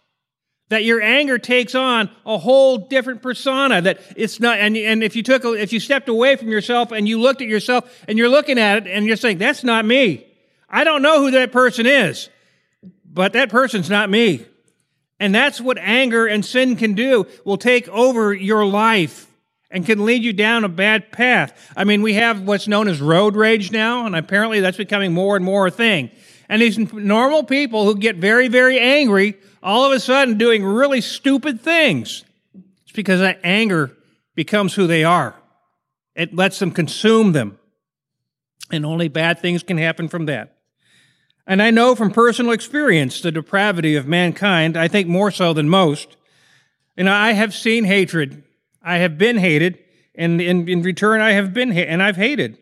That 0.70 0.84
your 0.84 1.02
anger 1.02 1.38
takes 1.38 1.74
on 1.74 2.08
a 2.24 2.38
whole 2.38 2.78
different 2.78 3.20
persona 3.22 3.82
that 3.82 4.00
it's 4.16 4.40
not 4.40 4.58
and, 4.58 4.76
and 4.76 5.02
if 5.02 5.14
you 5.14 5.22
took 5.22 5.44
a, 5.44 5.52
if 5.52 5.72
you 5.72 5.80
stepped 5.80 6.08
away 6.08 6.36
from 6.36 6.48
yourself 6.48 6.92
and 6.92 7.06
you 7.06 7.20
looked 7.20 7.42
at 7.42 7.48
yourself 7.48 8.04
and 8.08 8.16
you're 8.16 8.28
looking 8.28 8.58
at 8.58 8.78
it 8.78 8.90
and 8.90 9.04
you're 9.04 9.16
saying 9.16 9.38
that's 9.38 9.62
not 9.62 9.84
me. 9.84 10.26
I 10.68 10.84
don't 10.84 11.02
know 11.02 11.20
who 11.20 11.32
that 11.32 11.52
person 11.52 11.86
is 11.86 12.30
but 13.12 13.32
that 13.32 13.50
person's 13.50 13.90
not 13.90 14.08
me. 14.08 14.46
And 15.18 15.34
that's 15.34 15.60
what 15.60 15.76
anger 15.78 16.26
and 16.26 16.44
sin 16.44 16.76
can 16.76 16.94
do 16.94 17.26
will 17.44 17.58
take 17.58 17.88
over 17.88 18.32
your 18.32 18.64
life 18.64 19.26
and 19.70 19.84
can 19.84 20.04
lead 20.04 20.22
you 20.22 20.32
down 20.32 20.64
a 20.64 20.68
bad 20.68 21.12
path. 21.12 21.72
I 21.76 21.84
mean 21.84 22.00
we 22.00 22.14
have 22.14 22.42
what's 22.42 22.68
known 22.68 22.88
as 22.88 23.00
road 23.00 23.34
rage 23.36 23.72
now 23.72 24.06
and 24.06 24.16
apparently 24.16 24.60
that's 24.60 24.76
becoming 24.76 25.12
more 25.12 25.36
and 25.36 25.44
more 25.44 25.66
a 25.66 25.70
thing. 25.70 26.10
And 26.48 26.62
these 26.62 26.78
normal 26.78 27.42
people 27.42 27.84
who 27.84 27.96
get 27.96 28.16
very 28.16 28.46
very 28.46 28.78
angry 28.78 29.36
all 29.62 29.84
of 29.84 29.92
a 29.92 30.00
sudden 30.00 30.38
doing 30.38 30.64
really 30.64 31.00
stupid 31.00 31.60
things. 31.60 32.24
It's 32.84 32.92
because 32.92 33.20
that 33.20 33.40
anger 33.44 33.96
becomes 34.34 34.74
who 34.74 34.86
they 34.86 35.04
are. 35.04 35.34
It 36.14 36.34
lets 36.34 36.58
them 36.58 36.70
consume 36.70 37.32
them. 37.32 37.58
And 38.72 38.86
only 38.86 39.08
bad 39.08 39.40
things 39.40 39.62
can 39.62 39.78
happen 39.78 40.08
from 40.08 40.26
that. 40.26 40.56
And 41.46 41.60
I 41.60 41.70
know 41.70 41.94
from 41.94 42.12
personal 42.12 42.52
experience 42.52 43.20
the 43.20 43.32
depravity 43.32 43.96
of 43.96 44.06
mankind, 44.06 44.76
I 44.76 44.88
think 44.88 45.08
more 45.08 45.30
so 45.30 45.52
than 45.52 45.68
most. 45.68 46.16
And 46.96 47.08
I 47.08 47.32
have 47.32 47.54
seen 47.54 47.84
hatred. 47.84 48.44
I 48.82 48.98
have 48.98 49.18
been 49.18 49.38
hated. 49.38 49.78
And 50.14 50.40
in, 50.40 50.68
in 50.68 50.82
return, 50.82 51.20
I 51.20 51.32
have 51.32 51.52
been, 51.52 51.72
and 51.72 52.02
I've 52.02 52.16
hated. 52.16 52.58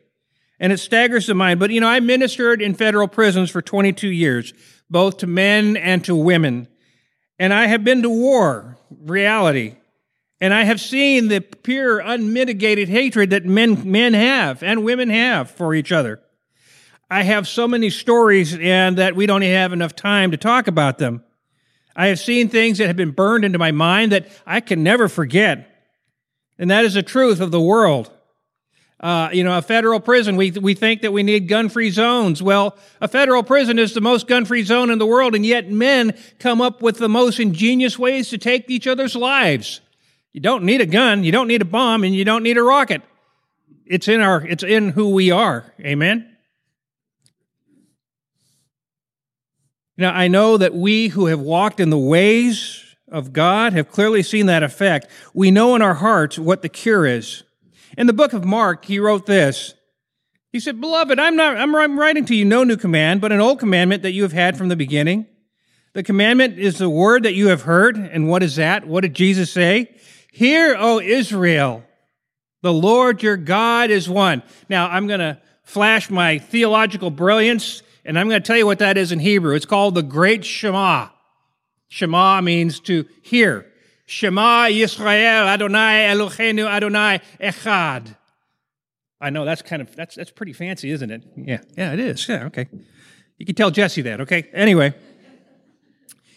And 0.60 0.72
it 0.72 0.78
staggers 0.78 1.26
the 1.26 1.34
mind. 1.34 1.60
But, 1.60 1.70
you 1.70 1.80
know, 1.80 1.88
I 1.88 2.00
ministered 2.00 2.62
in 2.62 2.74
federal 2.74 3.08
prisons 3.08 3.50
for 3.50 3.60
22 3.60 4.08
years, 4.08 4.54
both 4.88 5.18
to 5.18 5.26
men 5.26 5.76
and 5.76 6.04
to 6.04 6.16
women. 6.16 6.66
And 7.38 7.54
I 7.54 7.66
have 7.66 7.84
been 7.84 8.02
to 8.02 8.08
war, 8.08 8.76
reality. 8.90 9.76
And 10.40 10.54
I 10.54 10.64
have 10.64 10.80
seen 10.80 11.28
the 11.28 11.40
pure, 11.40 11.98
unmitigated 11.98 12.88
hatred 12.88 13.30
that 13.30 13.44
men, 13.44 13.90
men 13.90 14.14
have 14.14 14.62
and 14.62 14.84
women 14.84 15.08
have 15.10 15.50
for 15.50 15.74
each 15.74 15.92
other. 15.92 16.20
I 17.10 17.22
have 17.22 17.48
so 17.48 17.66
many 17.66 17.90
stories 17.90 18.56
and 18.56 18.98
that 18.98 19.16
we 19.16 19.26
don't 19.26 19.42
even 19.42 19.56
have 19.56 19.72
enough 19.72 19.96
time 19.96 20.30
to 20.30 20.36
talk 20.36 20.68
about 20.68 20.98
them. 20.98 21.24
I 21.96 22.08
have 22.08 22.20
seen 22.20 22.48
things 22.48 22.78
that 22.78 22.86
have 22.86 22.96
been 22.96 23.10
burned 23.10 23.44
into 23.44 23.58
my 23.58 23.72
mind 23.72 24.12
that 24.12 24.28
I 24.46 24.60
can 24.60 24.82
never 24.82 25.08
forget. 25.08 25.68
And 26.58 26.70
that 26.70 26.84
is 26.84 26.94
the 26.94 27.02
truth 27.02 27.40
of 27.40 27.50
the 27.50 27.60
world. 27.60 28.10
Uh, 29.00 29.28
you 29.32 29.44
know, 29.44 29.56
a 29.56 29.62
federal 29.62 30.00
prison, 30.00 30.34
we, 30.34 30.50
we 30.50 30.74
think 30.74 31.02
that 31.02 31.12
we 31.12 31.22
need 31.22 31.46
gun 31.46 31.68
free 31.68 31.90
zones. 31.90 32.42
Well, 32.42 32.76
a 33.00 33.06
federal 33.06 33.44
prison 33.44 33.78
is 33.78 33.94
the 33.94 34.00
most 34.00 34.26
gun 34.26 34.44
free 34.44 34.64
zone 34.64 34.90
in 34.90 34.98
the 34.98 35.06
world, 35.06 35.36
and 35.36 35.46
yet 35.46 35.70
men 35.70 36.18
come 36.40 36.60
up 36.60 36.82
with 36.82 36.98
the 36.98 37.08
most 37.08 37.38
ingenious 37.38 37.96
ways 37.96 38.28
to 38.30 38.38
take 38.38 38.68
each 38.68 38.88
other's 38.88 39.14
lives. 39.14 39.80
You 40.32 40.40
don't 40.40 40.64
need 40.64 40.80
a 40.80 40.86
gun, 40.86 41.22
you 41.22 41.30
don't 41.30 41.46
need 41.46 41.62
a 41.62 41.64
bomb, 41.64 42.02
and 42.02 42.12
you 42.12 42.24
don't 42.24 42.42
need 42.42 42.58
a 42.58 42.62
rocket. 42.62 43.02
It's 43.86 44.08
in 44.08 44.20
our, 44.20 44.44
it's 44.44 44.64
in 44.64 44.90
who 44.90 45.10
we 45.10 45.30
are. 45.30 45.72
Amen? 45.80 46.36
Now, 49.96 50.12
I 50.12 50.28
know 50.28 50.56
that 50.56 50.74
we 50.74 51.08
who 51.08 51.26
have 51.26 51.40
walked 51.40 51.80
in 51.80 51.90
the 51.90 51.98
ways 51.98 52.84
of 53.10 53.32
God 53.32 53.72
have 53.72 53.90
clearly 53.90 54.22
seen 54.22 54.46
that 54.46 54.62
effect. 54.62 55.08
We 55.34 55.50
know 55.50 55.74
in 55.76 55.82
our 55.82 55.94
hearts 55.94 56.38
what 56.38 56.62
the 56.62 56.68
cure 56.68 57.06
is. 57.06 57.44
In 57.98 58.06
the 58.06 58.12
book 58.12 58.32
of 58.32 58.44
Mark, 58.44 58.84
he 58.84 59.00
wrote 59.00 59.26
this. 59.26 59.74
He 60.52 60.60
said, 60.60 60.80
Beloved, 60.80 61.18
I'm 61.18 61.34
not, 61.34 61.56
I'm, 61.56 61.98
writing 61.98 62.24
to 62.26 62.34
you 62.34 62.44
no 62.44 62.62
new 62.62 62.76
command, 62.76 63.20
but 63.20 63.32
an 63.32 63.40
old 63.40 63.58
commandment 63.58 64.04
that 64.04 64.12
you 64.12 64.22
have 64.22 64.32
had 64.32 64.56
from 64.56 64.68
the 64.68 64.76
beginning. 64.76 65.26
The 65.94 66.04
commandment 66.04 66.60
is 66.60 66.78
the 66.78 66.88
word 66.88 67.24
that 67.24 67.34
you 67.34 67.48
have 67.48 67.62
heard. 67.62 67.96
And 67.96 68.28
what 68.28 68.44
is 68.44 68.54
that? 68.54 68.86
What 68.86 69.00
did 69.00 69.14
Jesus 69.14 69.50
say? 69.50 69.96
Hear, 70.32 70.76
O 70.78 71.00
Israel, 71.00 71.82
the 72.62 72.72
Lord 72.72 73.20
your 73.20 73.36
God 73.36 73.90
is 73.90 74.08
one. 74.08 74.44
Now, 74.68 74.88
I'm 74.88 75.08
going 75.08 75.18
to 75.18 75.40
flash 75.64 76.08
my 76.08 76.38
theological 76.38 77.10
brilliance 77.10 77.82
and 78.04 78.16
I'm 78.16 78.28
going 78.28 78.40
to 78.40 78.46
tell 78.46 78.56
you 78.56 78.64
what 78.64 78.78
that 78.78 78.96
is 78.96 79.10
in 79.10 79.18
Hebrew. 79.18 79.56
It's 79.56 79.66
called 79.66 79.96
the 79.96 80.04
Great 80.04 80.44
Shema. 80.44 81.08
Shema 81.88 82.40
means 82.42 82.78
to 82.80 83.06
hear. 83.22 83.67
Shema 84.08 84.68
Yisrael 84.68 85.46
Adonai 85.46 86.08
Eloheinu 86.08 86.66
Adonai 86.66 87.20
Echad. 87.38 88.16
I 89.20 89.28
know 89.28 89.44
that's 89.44 89.60
kind 89.60 89.82
of 89.82 89.94
that's 89.94 90.14
that's 90.14 90.30
pretty 90.30 90.54
fancy, 90.54 90.90
isn't 90.90 91.10
it? 91.10 91.24
Yeah, 91.36 91.58
yeah, 91.76 91.92
it 91.92 92.00
is. 92.00 92.26
Yeah, 92.26 92.46
okay. 92.46 92.68
You 93.36 93.44
can 93.44 93.54
tell 93.54 93.70
Jesse 93.70 94.00
that, 94.02 94.22
okay? 94.22 94.48
Anyway. 94.54 94.94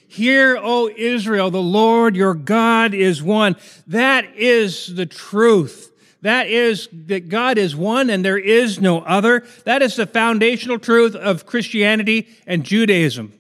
Hear, 0.10 0.60
O 0.62 0.90
Israel, 0.94 1.50
the 1.50 1.62
Lord 1.62 2.18
your 2.18 2.34
God 2.34 2.94
is 2.94 3.24
one. 3.24 3.56
That 3.88 4.36
is 4.36 4.94
the 4.94 5.06
truth. 5.06 5.94
That 6.24 6.48
is 6.48 6.90
that 6.92 7.30
God 7.30 7.58
is 7.58 7.74
one 7.74 8.10
and 8.10 8.26
there 8.26 8.38
is 8.38 8.82
no 8.82 9.00
other. 9.00 9.46
That 9.64 9.82
is 9.82 9.96
the 9.96 10.06
foundational 10.06 10.78
truth 10.78 11.16
of 11.16 11.46
Christianity 11.46 12.28
and 12.46 12.66
Judaism. 12.66 13.32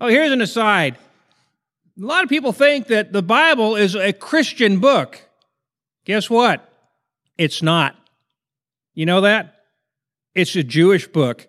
Oh, 0.00 0.06
here's 0.06 0.30
an 0.30 0.40
aside. 0.40 0.96
A 1.98 2.04
lot 2.04 2.24
of 2.24 2.28
people 2.28 2.52
think 2.52 2.88
that 2.88 3.12
the 3.12 3.22
Bible 3.22 3.74
is 3.74 3.94
a 3.94 4.12
Christian 4.12 4.80
book. 4.80 5.20
Guess 6.04 6.28
what? 6.28 6.70
It's 7.38 7.62
not. 7.62 7.96
You 8.94 9.06
know 9.06 9.22
that? 9.22 9.54
It's 10.34 10.54
a 10.56 10.62
Jewish 10.62 11.06
book. 11.06 11.48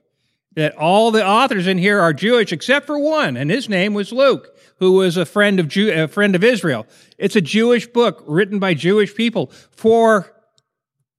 That 0.56 0.76
all 0.76 1.12
the 1.12 1.26
authors 1.26 1.68
in 1.68 1.78
here 1.78 2.00
are 2.00 2.14
Jewish 2.14 2.52
except 2.52 2.88
for 2.88 2.98
one, 2.98 3.38
and 3.38 3.52
his 3.52 3.70
name 3.70 3.94
was 3.94 4.12
Luke, 4.12 4.48
who 4.80 4.94
was 4.94 5.16
a 5.16 5.26
friend 5.26 5.60
of 5.60 5.68
Jew, 5.68 5.92
a 5.92 6.08
friend 6.08 6.34
of 6.34 6.44
Israel. 6.44 6.88
It's 7.18 7.36
a 7.36 7.42
Jewish 7.42 7.86
book 7.86 8.24
written 8.26 8.58
by 8.58 8.74
Jewish 8.74 9.14
people 9.14 9.52
for 9.70 10.34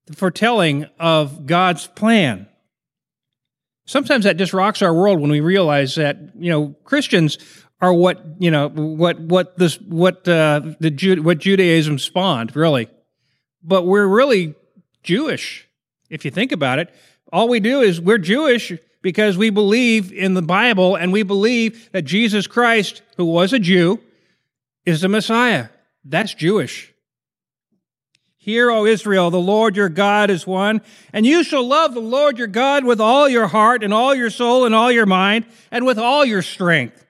the 0.07 0.15
foretelling 0.15 0.87
of 0.99 1.45
God's 1.45 1.87
plan. 1.87 2.47
Sometimes 3.85 4.25
that 4.25 4.37
just 4.37 4.53
rocks 4.53 4.81
our 4.81 4.93
world 4.93 5.21
when 5.21 5.31
we 5.31 5.39
realize 5.39 5.95
that, 5.95 6.17
you 6.37 6.51
know, 6.51 6.75
Christians 6.83 7.37
are 7.81 7.93
what, 7.93 8.23
you 8.39 8.51
know, 8.51 8.69
what, 8.69 9.19
what 9.19 9.57
this, 9.57 9.79
what, 9.81 10.27
uh, 10.27 10.61
the, 10.79 11.19
what 11.21 11.37
Judaism 11.37 11.97
spawned, 11.97 12.55
really. 12.55 12.89
But 13.63 13.85
we're 13.85 14.07
really 14.07 14.55
Jewish, 15.03 15.67
if 16.09 16.25
you 16.25 16.31
think 16.31 16.51
about 16.51 16.79
it. 16.79 16.93
All 17.31 17.47
we 17.47 17.59
do 17.59 17.81
is 17.81 18.01
we're 18.01 18.17
Jewish 18.17 18.73
because 19.01 19.37
we 19.37 19.49
believe 19.49 20.11
in 20.11 20.33
the 20.33 20.41
Bible 20.41 20.95
and 20.95 21.13
we 21.13 21.23
believe 21.23 21.89
that 21.91 22.01
Jesus 22.01 22.47
Christ, 22.47 23.01
who 23.17 23.25
was 23.25 23.53
a 23.53 23.59
Jew, 23.59 23.99
is 24.85 25.01
the 25.01 25.07
Messiah. 25.07 25.69
That's 26.03 26.33
Jewish. 26.33 26.93
Hear, 28.37 28.71
O 28.71 28.85
Israel, 28.85 29.29
the 29.29 29.39
Lord 29.39 29.75
your 29.75 29.89
God 29.89 30.29
is 30.29 30.47
one, 30.47 30.81
and 31.13 31.25
you 31.25 31.43
shall 31.43 31.65
love 31.65 31.93
the 31.93 31.99
Lord 31.99 32.37
your 32.37 32.47
God 32.47 32.83
with 32.83 32.99
all 32.99 33.29
your 33.29 33.47
heart 33.47 33.83
and 33.83 33.93
all 33.93 34.15
your 34.15 34.29
soul 34.29 34.65
and 34.65 34.73
all 34.73 34.91
your 34.91 35.05
mind 35.05 35.45
and 35.71 35.85
with 35.85 35.99
all 35.99 36.25
your 36.25 36.41
strength. 36.41 37.05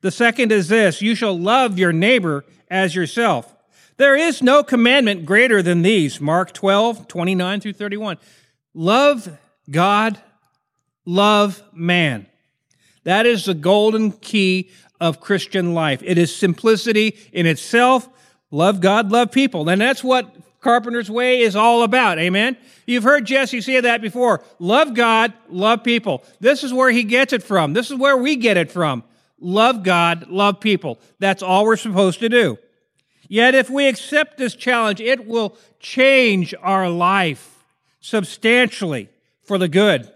The 0.00 0.10
second 0.10 0.50
is 0.52 0.68
this, 0.68 1.02
you 1.02 1.14
shall 1.14 1.38
love 1.38 1.78
your 1.78 1.92
neighbor 1.92 2.44
as 2.70 2.94
yourself. 2.94 3.54
There 3.96 4.16
is 4.16 4.42
no 4.42 4.62
commandment 4.62 5.26
greater 5.26 5.62
than 5.62 5.82
these. 5.82 6.20
Mark 6.20 6.52
12, 6.54 7.06
29 7.06 7.60
through 7.60 7.74
31. 7.74 8.16
Love 8.72 9.38
God, 9.70 10.18
love 11.04 11.62
man. 11.74 12.26
That 13.04 13.26
is 13.26 13.44
the 13.44 13.54
golden 13.54 14.12
key 14.12 14.70
of 15.00 15.20
Christian 15.20 15.74
life. 15.74 16.02
It 16.02 16.16
is 16.16 16.34
simplicity 16.34 17.18
in 17.32 17.46
itself. 17.46 18.08
Love 18.50 18.80
God, 18.80 19.10
love 19.10 19.32
people. 19.32 19.68
And 19.68 19.80
that's 19.80 20.02
what 20.02 20.34
Carpenter's 20.60 21.10
Way 21.10 21.40
is 21.40 21.56
all 21.56 21.82
about. 21.82 22.18
Amen? 22.18 22.56
You've 22.86 23.04
heard 23.04 23.24
Jesse 23.24 23.60
say 23.60 23.80
that 23.80 24.02
before. 24.02 24.42
Love 24.58 24.94
God, 24.94 25.32
love 25.48 25.84
people. 25.84 26.24
This 26.40 26.64
is 26.64 26.72
where 26.72 26.90
he 26.90 27.04
gets 27.04 27.32
it 27.32 27.42
from. 27.42 27.72
This 27.72 27.90
is 27.90 27.98
where 27.98 28.16
we 28.16 28.36
get 28.36 28.56
it 28.56 28.70
from. 28.70 29.04
Love 29.40 29.82
God, 29.82 30.28
love 30.28 30.60
people. 30.60 31.00
That's 31.18 31.42
all 31.42 31.64
we're 31.64 31.76
supposed 31.76 32.20
to 32.20 32.28
do. 32.28 32.58
Yet 33.28 33.54
if 33.54 33.70
we 33.70 33.88
accept 33.88 34.38
this 34.38 34.54
challenge, 34.54 35.00
it 35.00 35.26
will 35.26 35.56
change 35.78 36.54
our 36.60 36.88
life 36.88 37.64
substantially 38.00 39.08
for 39.42 39.56
the 39.56 39.68
good. 39.68 40.10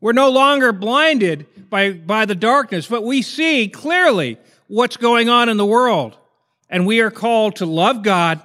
We're 0.00 0.12
no 0.12 0.30
longer 0.30 0.72
blinded 0.72 1.46
by, 1.70 1.92
by 1.92 2.24
the 2.24 2.34
darkness, 2.34 2.86
but 2.86 3.02
we 3.02 3.22
see 3.22 3.68
clearly 3.68 4.38
what's 4.66 4.96
going 4.96 5.28
on 5.28 5.48
in 5.48 5.56
the 5.56 5.66
world. 5.66 6.16
And 6.70 6.86
we 6.86 7.00
are 7.00 7.10
called 7.10 7.56
to 7.56 7.66
love 7.66 8.02
God 8.02 8.42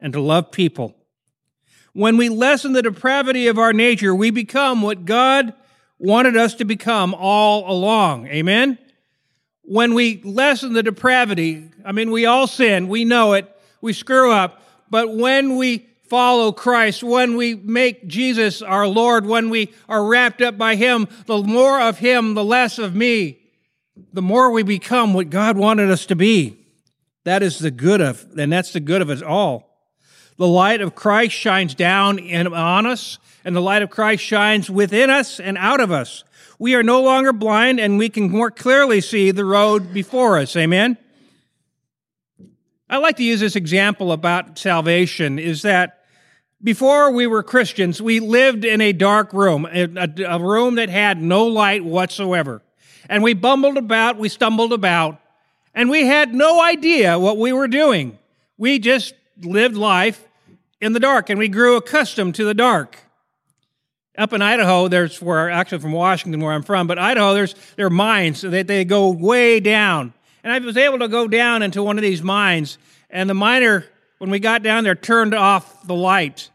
and 0.00 0.12
to 0.12 0.20
love 0.20 0.50
people. 0.50 0.94
When 1.92 2.16
we 2.16 2.28
lessen 2.28 2.72
the 2.72 2.82
depravity 2.82 3.48
of 3.48 3.58
our 3.58 3.72
nature, 3.72 4.14
we 4.14 4.30
become 4.30 4.82
what 4.82 5.04
God 5.04 5.52
wanted 5.98 6.36
us 6.36 6.54
to 6.54 6.64
become 6.64 7.14
all 7.14 7.70
along. 7.70 8.28
Amen? 8.28 8.78
When 9.70 9.92
we 9.92 10.22
lessen 10.24 10.72
the 10.72 10.82
depravity, 10.82 11.68
I 11.84 11.92
mean, 11.92 12.10
we 12.10 12.24
all 12.24 12.46
sin, 12.46 12.88
we 12.88 13.04
know 13.04 13.34
it, 13.34 13.54
we 13.82 13.92
screw 13.92 14.32
up, 14.32 14.62
but 14.88 15.14
when 15.14 15.56
we 15.56 15.86
follow 16.08 16.52
Christ, 16.52 17.02
when 17.02 17.36
we 17.36 17.54
make 17.54 18.08
Jesus 18.08 18.62
our 18.62 18.86
Lord, 18.86 19.26
when 19.26 19.50
we 19.50 19.74
are 19.86 20.06
wrapped 20.06 20.40
up 20.40 20.56
by 20.56 20.76
Him, 20.76 21.06
the 21.26 21.42
more 21.42 21.82
of 21.82 21.98
Him, 21.98 22.32
the 22.32 22.42
less 22.42 22.78
of 22.78 22.94
me, 22.94 23.40
the 24.14 24.22
more 24.22 24.50
we 24.50 24.62
become 24.62 25.12
what 25.12 25.28
God 25.28 25.58
wanted 25.58 25.90
us 25.90 26.06
to 26.06 26.16
be. 26.16 26.64
That 27.24 27.42
is 27.42 27.58
the 27.58 27.70
good 27.70 28.00
of, 28.00 28.26
and 28.38 28.50
that's 28.50 28.72
the 28.72 28.80
good 28.80 29.02
of 29.02 29.10
us 29.10 29.20
all. 29.20 29.68
The 30.38 30.48
light 30.48 30.80
of 30.80 30.94
Christ 30.94 31.34
shines 31.34 31.74
down 31.74 32.18
on 32.54 32.86
us, 32.86 33.18
and 33.44 33.54
the 33.54 33.60
light 33.60 33.82
of 33.82 33.90
Christ 33.90 34.24
shines 34.24 34.70
within 34.70 35.10
us 35.10 35.38
and 35.38 35.58
out 35.58 35.80
of 35.80 35.92
us. 35.92 36.24
We 36.58 36.74
are 36.74 36.82
no 36.82 37.00
longer 37.02 37.32
blind, 37.32 37.78
and 37.78 37.98
we 37.98 38.08
can 38.08 38.30
more 38.30 38.50
clearly 38.50 39.00
see 39.00 39.30
the 39.30 39.44
road 39.44 39.92
before 39.92 40.38
us. 40.38 40.56
Amen? 40.56 40.98
I 42.90 42.96
like 42.96 43.16
to 43.18 43.22
use 43.22 43.40
this 43.40 43.54
example 43.54 44.12
about 44.12 44.58
salvation 44.58 45.38
is 45.38 45.62
that 45.62 46.04
before 46.62 47.12
we 47.12 47.26
were 47.26 47.42
Christians, 47.42 48.02
we 48.02 48.18
lived 48.18 48.64
in 48.64 48.80
a 48.80 48.92
dark 48.92 49.32
room, 49.32 49.66
a, 49.66 50.08
a, 50.26 50.40
room 50.40 50.74
that 50.74 50.88
had 50.88 51.22
no 51.22 51.46
light 51.46 51.84
whatsoever. 51.84 52.62
And 53.08 53.22
we 53.22 53.34
bumbled 53.34 53.76
about, 53.76 54.18
we 54.18 54.28
stumbled 54.28 54.72
about, 54.72 55.20
and 55.74 55.88
we 55.88 56.06
had 56.06 56.34
no 56.34 56.60
idea 56.60 57.18
what 57.18 57.38
we 57.38 57.52
were 57.52 57.68
doing. 57.68 58.18
We 58.56 58.80
just 58.80 59.14
lived 59.40 59.76
life 59.76 60.26
in 60.80 60.94
the 60.94 61.00
dark, 61.00 61.30
and 61.30 61.38
we 61.38 61.48
grew 61.48 61.76
accustomed 61.76 62.34
to 62.36 62.44
the 62.44 62.54
dark. 62.54 62.98
Up 64.18 64.32
in 64.32 64.42
Idaho, 64.42 64.88
there's 64.88 65.22
where 65.22 65.48
actually 65.48 65.78
from 65.78 65.92
Washington, 65.92 66.40
where 66.40 66.52
I'm 66.52 66.64
from, 66.64 66.88
but 66.88 66.98
Idaho, 66.98 67.34
there's 67.34 67.54
there 67.76 67.86
are 67.86 67.90
mines 67.90 68.40
that 68.40 68.50
they, 68.50 68.62
they 68.64 68.84
go 68.84 69.10
way 69.10 69.60
down. 69.60 70.12
And 70.42 70.52
I 70.52 70.58
was 70.58 70.76
able 70.76 70.98
to 70.98 71.08
go 71.08 71.28
down 71.28 71.62
into 71.62 71.84
one 71.84 71.98
of 71.98 72.02
these 72.02 72.20
mines, 72.20 72.78
and 73.10 73.30
the 73.30 73.34
miner, 73.34 73.86
when 74.18 74.30
we 74.30 74.40
got 74.40 74.64
down 74.64 74.82
there, 74.82 74.96
turned 74.96 75.34
off 75.34 75.86
the 75.86 75.94
light. 75.94 76.50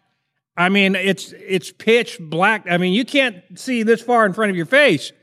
I 0.58 0.68
mean, 0.68 0.96
it's 0.96 1.32
it's 1.32 1.72
pitch 1.72 2.18
black. 2.20 2.66
I 2.70 2.78
mean, 2.78 2.92
you 2.92 3.06
can't 3.06 3.42
see 3.58 3.84
this 3.84 4.02
far 4.02 4.26
in 4.26 4.34
front 4.34 4.50
of 4.50 4.58
your 4.58 4.66
face. 4.66 5.14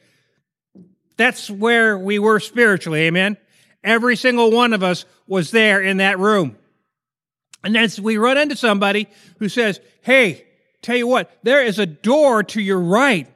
That's 1.18 1.50
where 1.50 1.98
we 1.98 2.18
were 2.18 2.40
spiritually, 2.40 3.02
amen. 3.02 3.36
Every 3.84 4.16
single 4.16 4.50
one 4.50 4.72
of 4.72 4.82
us 4.82 5.04
was 5.26 5.50
there 5.50 5.82
in 5.82 5.98
that 5.98 6.18
room. 6.18 6.56
And 7.62 7.74
then 7.74 7.90
we 8.00 8.16
run 8.16 8.38
into 8.38 8.56
somebody 8.56 9.08
who 9.38 9.50
says, 9.50 9.80
Hey, 10.00 10.46
tell 10.82 10.96
you 10.96 11.06
what, 11.06 11.30
there 11.42 11.64
is 11.64 11.78
a 11.78 11.86
door 11.86 12.42
to 12.44 12.60
your 12.60 12.80
right. 12.80 13.28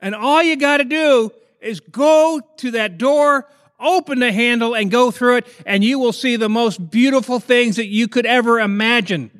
And 0.00 0.14
all 0.14 0.42
you 0.42 0.56
got 0.56 0.78
to 0.78 0.84
do 0.84 1.30
is 1.60 1.80
go 1.80 2.40
to 2.58 2.70
that 2.72 2.98
door, 2.98 3.48
open 3.80 4.18
the 4.20 4.32
handle, 4.32 4.74
and 4.74 4.90
go 4.90 5.10
through 5.10 5.36
it, 5.36 5.46
and 5.64 5.82
you 5.82 5.98
will 5.98 6.12
see 6.12 6.36
the 6.36 6.48
most 6.48 6.90
beautiful 6.90 7.40
things 7.40 7.76
that 7.76 7.86
you 7.86 8.08
could 8.08 8.26
ever 8.26 8.60
imagine. 8.60 9.30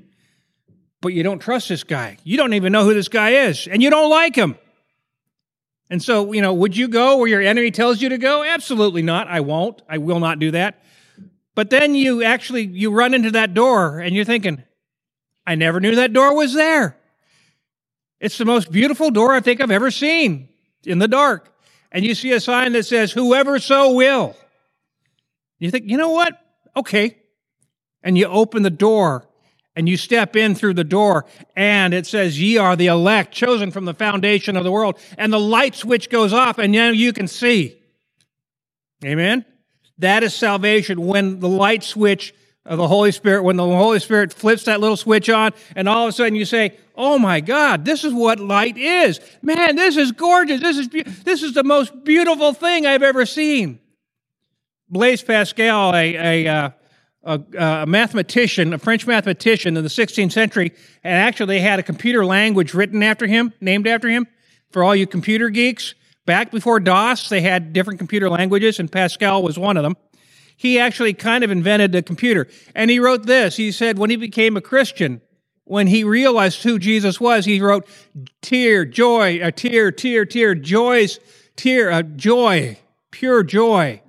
but 1.01 1.13
you 1.13 1.23
don't 1.23 1.39
trust 1.39 1.69
this 1.69 1.85
guy. 1.85 2.19
You 2.25 2.37
don't 2.37 2.55
even 2.55 2.73
know 2.73 2.85
who 2.85 2.93
this 2.93 3.07
guy 3.09 3.31
is, 3.31 3.69
and 3.69 3.81
you 3.81 3.91
don't 3.91 4.11
like 4.11 4.35
him. 4.35 4.57
And 5.89 6.03
so, 6.03 6.33
you 6.33 6.43
know, 6.43 6.53
would 6.53 6.77
you 6.77 6.89
go 6.89 7.19
where 7.19 7.29
your 7.29 7.43
enemy 7.43 7.71
tells 7.71 8.03
you 8.03 8.09
to 8.09 8.19
go? 8.19 8.43
Absolutely 8.43 9.03
not. 9.03 9.29
I 9.29 9.39
won't. 9.39 9.83
I 9.89 9.99
will 9.99 10.19
not 10.19 10.41
do 10.41 10.51
that. 10.51 10.83
But 11.55 11.71
then 11.71 11.95
you 11.95 12.25
actually 12.25 12.65
you 12.65 12.91
run 12.91 13.15
into 13.15 13.31
that 13.31 13.55
door 13.55 14.01
and 14.01 14.17
you're 14.17 14.25
thinking, 14.25 14.65
I 15.47 15.55
never 15.55 15.79
knew 15.79 15.95
that 15.95 16.13
door 16.13 16.35
was 16.35 16.55
there. 16.55 16.97
It's 18.21 18.39
the 18.39 18.45
most 18.45 18.73
beautiful 18.73 19.11
door 19.11 19.35
I 19.35 19.41
think 19.41 19.61
I've 19.61 19.71
ever 19.71 19.91
seen 19.91 20.49
in 20.85 20.99
the 20.99 21.09
dark. 21.09 21.53
And 21.93 22.05
you 22.05 22.15
see 22.15 22.33
a 22.33 22.41
sign 22.41 22.73
that 22.73 22.85
says, 22.85 23.13
Whoever 23.13 23.59
so 23.59 23.93
will. 23.93 24.37
You 25.59 25.71
think, 25.71 25.89
you 25.89 25.97
know 25.97 26.11
what? 26.11 26.39
Okay. 26.77 27.19
And 28.03 28.17
you 28.17 28.27
open 28.27 28.63
the 28.63 28.71
door 28.71 29.27
and 29.75 29.89
you 29.89 29.97
step 29.97 30.37
in 30.37 30.55
through 30.55 30.75
the 30.75 30.85
door 30.85 31.27
and 31.55 31.93
it 31.93 32.07
says, 32.07 32.41
Ye 32.41 32.57
are 32.57 32.77
the 32.77 32.87
elect, 32.87 33.33
chosen 33.33 33.71
from 33.71 33.85
the 33.85 33.95
foundation 33.95 34.57
of 34.57 34.65
the 34.65 34.73
world. 34.73 34.99
And 35.19 35.33
the 35.33 35.41
light 35.41 35.75
switch 35.75 36.11
goes 36.11 36.33
off 36.33 36.59
and 36.59 36.73
now 36.73 36.91
you 36.91 37.13
can 37.13 37.29
see. 37.29 37.81
Amen? 39.05 39.45
That 39.99 40.23
is 40.23 40.35
salvation 40.35 41.07
when 41.07 41.41
the 41.41 41.49
light 41.49 41.83
switch 41.83 42.35
of 42.67 42.79
the 42.79 42.89
Holy 42.89 43.13
Spirit, 43.13 43.45
when 43.45 43.57
the 43.57 43.65
Holy 43.65 44.01
Spirit 44.01 44.33
flips 44.33 44.65
that 44.65 44.81
little 44.81 44.97
switch 44.97 45.31
on, 45.31 45.53
and 45.75 45.89
all 45.89 46.05
of 46.05 46.09
a 46.11 46.13
sudden 46.13 46.35
you 46.35 46.45
say, 46.45 46.77
"Oh 46.97 47.19
my 47.19 47.41
God, 47.41 47.85
this 47.85 48.05
is 48.05 48.13
what 48.13 48.41
light 48.41 48.77
is! 48.77 49.21
Man, 49.41 49.77
this 49.77 49.97
is 49.97 50.13
gorgeous. 50.13 50.61
This 50.61 50.77
is 50.77 50.89
be- 50.89 51.03
this 51.03 51.43
is 51.43 51.55
the 51.55 51.65
most 51.65 52.05
beautiful 52.05 52.53
thing 52.53 52.87
I've 52.87 53.03
ever 53.03 53.25
seen." 53.25 53.79
Blaise 54.89 55.23
Pascal, 55.23 55.95
a, 55.95 56.45
a, 56.45 56.49
uh, 56.49 56.71
a, 57.25 57.41
a 57.59 57.87
mathematician, 57.87 58.73
a 58.73 58.79
French 58.79 59.07
mathematician 59.07 59.77
in 59.77 59.83
the 59.83 59.91
16th 59.91 60.31
century, 60.31 60.73
and 61.03 61.15
actually 61.15 61.57
they 61.57 61.61
had 61.61 61.81
a 61.81 61.83
computer 61.83 62.25
language 62.25 62.73
written 62.73 63.03
after 63.03 63.27
him, 63.27 63.53
named 63.61 63.89
after 63.89 64.09
him, 64.09 64.29
for 64.71 64.85
all 64.85 64.95
you 64.95 65.07
computer 65.07 65.49
geeks. 65.51 65.95
Back 66.25 66.53
before 66.53 66.79
DOS, 66.79 67.29
they 67.29 67.41
had 67.41 67.73
different 67.73 67.99
computer 67.99 68.31
languages, 68.31 68.79
and 68.79 68.91
Pascal 68.91 69.43
was 69.43 69.59
one 69.59 69.77
of 69.77 69.83
them 69.83 69.97
he 70.57 70.79
actually 70.79 71.13
kind 71.15 71.45
of 71.45 71.51
invented 71.51 71.93
the 71.93 72.03
computer. 72.03 72.49
And 72.75 72.91
he 72.91 72.99
wrote 72.99 73.27
this. 73.27 73.57
He 73.57 73.71
said 73.71 73.99
when 73.99 74.11
he 74.11 74.17
became 74.17 74.57
a 74.57 74.63
Christian, 74.63 75.21
when 75.65 75.87
he 75.87 76.05
realized 76.05 76.63
who 76.63 76.79
Jesus 76.79 77.21
was, 77.21 77.45
he 77.45 77.61
wrote 77.61 77.87
tear, 78.41 78.85
joy, 78.85 79.41
a 79.43 79.53
tear, 79.53 79.93
tear, 79.93 80.25
tear, 80.25 80.55
joys, 80.55 81.21
tear, 81.57 81.91
a 81.91 82.03
joy, 82.03 82.79
pure 83.11 83.43
joy. 83.43 84.01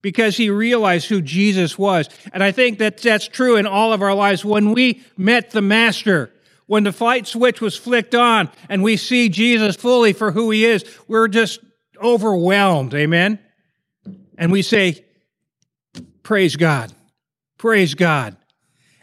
Because 0.00 0.36
he 0.36 0.48
realized 0.48 1.08
who 1.08 1.20
Jesus 1.20 1.76
was. 1.76 2.08
And 2.32 2.44
I 2.44 2.52
think 2.52 2.78
that 2.78 2.98
that's 2.98 3.26
true 3.26 3.56
in 3.56 3.66
all 3.66 3.92
of 3.92 4.00
our 4.00 4.14
lives. 4.14 4.44
When 4.44 4.72
we 4.72 5.02
met 5.16 5.50
the 5.50 5.60
Master, 5.60 6.32
when 6.66 6.84
the 6.84 6.92
flight 6.92 7.26
switch 7.26 7.60
was 7.60 7.76
flicked 7.76 8.14
on 8.14 8.48
and 8.68 8.84
we 8.84 8.96
see 8.96 9.28
Jesus 9.28 9.74
fully 9.74 10.12
for 10.12 10.30
who 10.30 10.50
he 10.50 10.64
is, 10.64 10.84
we're 11.08 11.26
just 11.26 11.60
overwhelmed. 12.00 12.94
Amen. 12.94 13.40
And 14.36 14.52
we 14.52 14.62
say, 14.62 15.04
Praise 16.28 16.56
God. 16.56 16.92
Praise 17.56 17.94
God. 17.94 18.36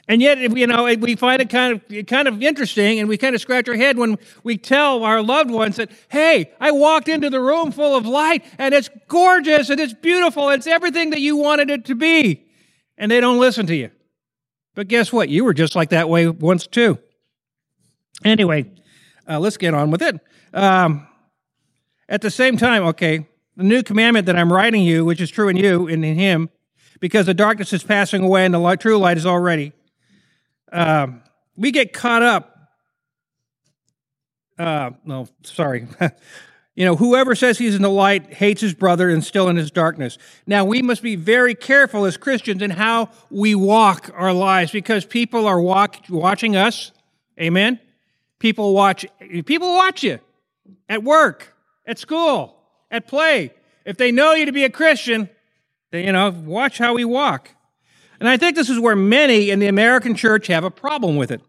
And 0.07 0.21
yet, 0.21 0.37
you 0.55 0.67
know, 0.67 0.83
we 0.83 1.15
find 1.15 1.41
it 1.41 1.49
kind 1.49 1.73
of 1.73 2.05
kind 2.05 2.27
of 2.27 2.39
interesting, 2.43 2.99
and 2.99 3.09
we 3.09 3.17
kind 3.17 3.33
of 3.33 3.41
scratch 3.41 3.67
our 3.67 3.73
head 3.73 3.97
when 3.97 4.19
we 4.43 4.57
tell 4.57 5.03
our 5.03 5.23
loved 5.23 5.49
ones 5.49 5.77
that, 5.77 5.89
"Hey, 6.09 6.51
I 6.61 6.69
walked 6.69 7.07
into 7.07 7.31
the 7.31 7.39
room 7.39 7.71
full 7.71 7.95
of 7.95 8.05
light, 8.05 8.45
and 8.59 8.75
it's 8.75 8.91
gorgeous, 9.07 9.71
and 9.71 9.79
it's 9.79 9.95
beautiful, 9.95 10.51
it's 10.51 10.67
everything 10.67 11.09
that 11.09 11.19
you 11.19 11.35
wanted 11.35 11.71
it 11.71 11.85
to 11.85 11.95
be," 11.95 12.45
and 12.95 13.09
they 13.09 13.19
don't 13.19 13.39
listen 13.39 13.65
to 13.65 13.75
you. 13.75 13.89
But 14.75 14.87
guess 14.87 15.11
what? 15.11 15.27
You 15.27 15.45
were 15.45 15.55
just 15.55 15.75
like 15.75 15.89
that 15.89 16.07
way 16.07 16.27
once 16.27 16.67
too. 16.67 16.99
Anyway, 18.23 18.69
uh, 19.27 19.39
let's 19.39 19.57
get 19.57 19.73
on 19.73 19.89
with 19.89 20.03
it. 20.03 20.19
Um, 20.53 21.07
at 22.07 22.21
the 22.21 22.29
same 22.29 22.55
time, 22.55 22.83
okay, 22.83 23.25
the 23.57 23.63
new 23.63 23.81
commandment 23.81 24.27
that 24.27 24.35
I'm 24.35 24.53
writing 24.53 24.83
you, 24.83 25.03
which 25.03 25.19
is 25.19 25.31
true 25.31 25.49
in 25.49 25.57
you 25.57 25.87
and 25.87 26.05
in 26.05 26.19
Him, 26.19 26.51
because 26.99 27.25
the 27.25 27.33
darkness 27.33 27.73
is 27.73 27.83
passing 27.83 28.23
away 28.23 28.45
and 28.45 28.53
the 28.53 28.59
light, 28.59 28.79
true 28.79 28.97
light 28.97 29.17
is 29.17 29.25
already. 29.25 29.73
Um, 30.71 31.21
we 31.55 31.71
get 31.71 31.93
caught 31.93 32.23
up. 32.23 32.51
Uh, 34.57 34.91
no, 35.03 35.27
sorry. 35.43 35.87
you 36.75 36.85
know, 36.85 36.95
whoever 36.95 37.35
says 37.35 37.57
he's 37.57 37.75
in 37.75 37.81
the 37.81 37.89
light 37.89 38.33
hates 38.33 38.61
his 38.61 38.73
brother 38.73 39.09
and 39.09 39.23
still 39.23 39.49
in 39.49 39.55
his 39.55 39.71
darkness. 39.71 40.17
Now, 40.47 40.65
we 40.65 40.81
must 40.81 41.01
be 41.01 41.15
very 41.15 41.55
careful 41.55 42.05
as 42.05 42.17
Christians 42.17 42.61
in 42.61 42.71
how 42.71 43.09
we 43.29 43.55
walk 43.55 44.09
our 44.13 44.33
lives 44.33 44.71
because 44.71 45.05
people 45.05 45.45
are 45.47 45.59
walk, 45.59 45.97
watching 46.09 46.55
us. 46.55 46.91
Amen. 47.39 47.79
People 48.39 48.73
watch. 48.73 49.05
People 49.45 49.73
watch 49.73 50.03
you 50.03 50.19
at 50.87 51.03
work, 51.03 51.55
at 51.85 51.97
school, 51.97 52.55
at 52.91 53.07
play. 53.07 53.53
If 53.85 53.97
they 53.97 54.11
know 54.11 54.33
you 54.33 54.45
to 54.45 54.51
be 54.51 54.63
a 54.63 54.69
Christian, 54.69 55.29
you 55.95 56.11
know, 56.11 56.29
watch 56.29 56.77
how 56.77 56.93
we 56.93 57.05
walk. 57.05 57.51
And 58.19 58.29
I 58.29 58.37
think 58.37 58.55
this 58.55 58.69
is 58.69 58.79
where 58.79 58.95
many 58.95 59.49
in 59.49 59.59
the 59.59 59.67
American 59.67 60.15
church 60.15 60.47
have 60.47 60.63
a 60.63 60.71
problem 60.71 61.17
with 61.17 61.31
it. 61.31 61.41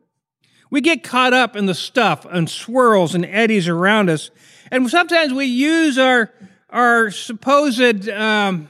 We 0.70 0.80
get 0.80 1.04
caught 1.04 1.32
up 1.32 1.54
in 1.54 1.66
the 1.66 1.74
stuff 1.74 2.26
and 2.28 2.50
swirls 2.50 3.14
and 3.14 3.24
eddies 3.24 3.68
around 3.68 4.10
us, 4.10 4.30
and 4.70 4.90
sometimes 4.90 5.32
we 5.32 5.46
use 5.46 5.96
our 5.96 6.32
our 6.70 7.10
supposed 7.12 8.08
um, 8.08 8.68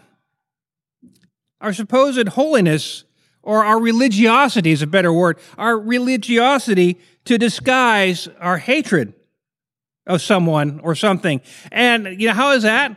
our 1.61 1.73
supposed 1.73 2.29
holiness 2.29 3.05
or 3.43 3.65
our 3.65 3.81
religiosity 3.81 4.73
is 4.73 4.83
a 4.83 4.87
better 4.87 5.13
word. 5.13 5.39
Our 5.57 5.79
religiosity 5.79 6.99
to 7.25 7.39
disguise 7.39 8.29
our 8.41 8.59
hatred 8.59 9.15
of 10.07 10.21
someone 10.21 10.81
or 10.81 10.95
something. 10.95 11.41
And 11.73 12.21
you 12.21 12.29
know 12.29 12.35
how 12.35 12.53
is 12.53 12.65
that? 12.65 12.97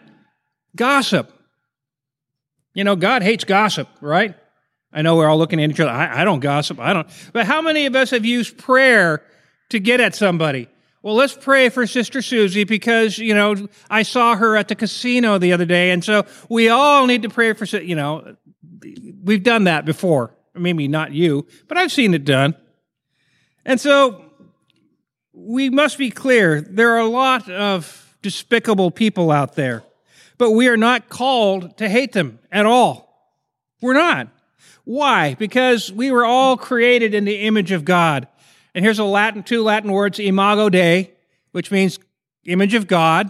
Gossip. 0.75 1.31
You 2.73 2.83
know, 2.83 2.95
God 2.95 3.23
hates 3.23 3.43
gossip, 3.43 3.87
right? 4.01 4.35
I 4.91 5.01
know 5.01 5.15
we're 5.15 5.27
all 5.27 5.37
looking 5.37 5.61
at 5.61 5.69
each 5.69 5.79
other. 5.79 5.91
I, 5.91 6.21
I 6.21 6.23
don't 6.23 6.39
gossip. 6.39 6.79
I 6.79 6.93
don't. 6.93 7.07
But 7.33 7.45
how 7.45 7.61
many 7.61 7.85
of 7.85 7.95
us 7.95 8.11
have 8.11 8.25
used 8.25 8.57
prayer 8.57 9.23
to 9.69 9.79
get 9.79 9.99
at 9.99 10.15
somebody? 10.15 10.67
Well, 11.01 11.15
let's 11.15 11.33
pray 11.33 11.69
for 11.69 11.87
Sister 11.87 12.21
Susie 12.21 12.65
because, 12.65 13.17
you 13.17 13.33
know, 13.33 13.67
I 13.89 14.03
saw 14.03 14.35
her 14.35 14.57
at 14.57 14.67
the 14.67 14.75
casino 14.75 15.37
the 15.37 15.53
other 15.53 15.65
day. 15.65 15.91
And 15.91 16.03
so 16.03 16.25
we 16.49 16.69
all 16.69 17.05
need 17.05 17.21
to 17.21 17.29
pray 17.29 17.53
for, 17.53 17.65
you 17.77 17.95
know, 17.95 18.35
we've 19.23 19.43
done 19.43 19.65
that 19.65 19.85
before. 19.85 20.35
Maybe 20.55 20.87
not 20.87 21.13
you, 21.13 21.47
but 21.67 21.77
I've 21.77 21.91
seen 21.91 22.13
it 22.13 22.25
done. 22.25 22.55
And 23.65 23.79
so 23.79 24.25
we 25.31 25.69
must 25.69 25.97
be 25.97 26.09
clear 26.11 26.59
there 26.59 26.95
are 26.95 26.99
a 26.99 27.07
lot 27.07 27.49
of 27.49 28.17
despicable 28.21 28.91
people 28.91 29.31
out 29.31 29.55
there 29.55 29.83
but 30.39 30.51
we 30.51 30.67
are 30.69 30.77
not 30.77 31.09
called 31.09 31.77
to 31.77 31.87
hate 31.87 32.13
them 32.13 32.39
at 32.51 32.65
all. 32.65 33.35
We're 33.81 33.93
not. 33.93 34.29
Why? 34.85 35.35
Because 35.35 35.91
we 35.91 36.09
were 36.09 36.25
all 36.25 36.57
created 36.57 37.13
in 37.13 37.25
the 37.25 37.41
image 37.41 37.71
of 37.71 37.85
God. 37.85 38.27
And 38.73 38.83
here's 38.83 38.97
a 38.97 39.03
Latin, 39.03 39.43
two 39.43 39.61
Latin 39.61 39.91
words, 39.91 40.17
imago 40.17 40.69
Dei, 40.69 41.11
which 41.51 41.69
means 41.69 41.99
image 42.45 42.73
of 42.73 42.87
God. 42.87 43.29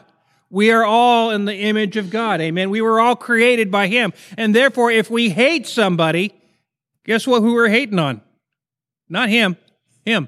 We 0.50 0.72
are 0.72 0.86
all 0.86 1.32
in 1.32 1.46
the 1.46 1.56
image 1.56 1.98
of 1.98 2.10
God. 2.10 2.42
Amen. 2.42 2.70
We 2.70 2.82
were 2.82 3.00
all 3.00 3.16
created 3.16 3.70
by 3.70 3.88
Him. 3.88 4.14
And 4.38 4.56
therefore, 4.56 4.92
if 4.92 5.10
we 5.10 5.30
hate 5.30 5.68
somebody, 5.68 6.34
guess 7.06 7.28
what? 7.28 7.42
Who 7.42 7.54
we're 7.54 7.70
hating 7.70 8.00
on? 8.00 8.22
Not 9.10 9.30
Him, 9.30 9.58
Him. 10.06 10.28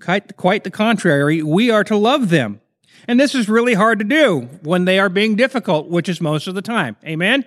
Quite, 0.00 0.36
quite 0.36 0.64
the 0.64 0.70
contrary. 0.70 1.42
We 1.42 1.70
are 1.70 1.84
to 1.84 1.96
love 1.96 2.28
them. 2.28 2.61
And 3.08 3.18
this 3.18 3.34
is 3.34 3.48
really 3.48 3.74
hard 3.74 3.98
to 3.98 4.04
do 4.04 4.48
when 4.62 4.84
they 4.84 4.98
are 4.98 5.08
being 5.08 5.34
difficult, 5.34 5.88
which 5.88 6.08
is 6.08 6.20
most 6.20 6.46
of 6.46 6.54
the 6.54 6.62
time. 6.62 6.96
Amen? 7.04 7.44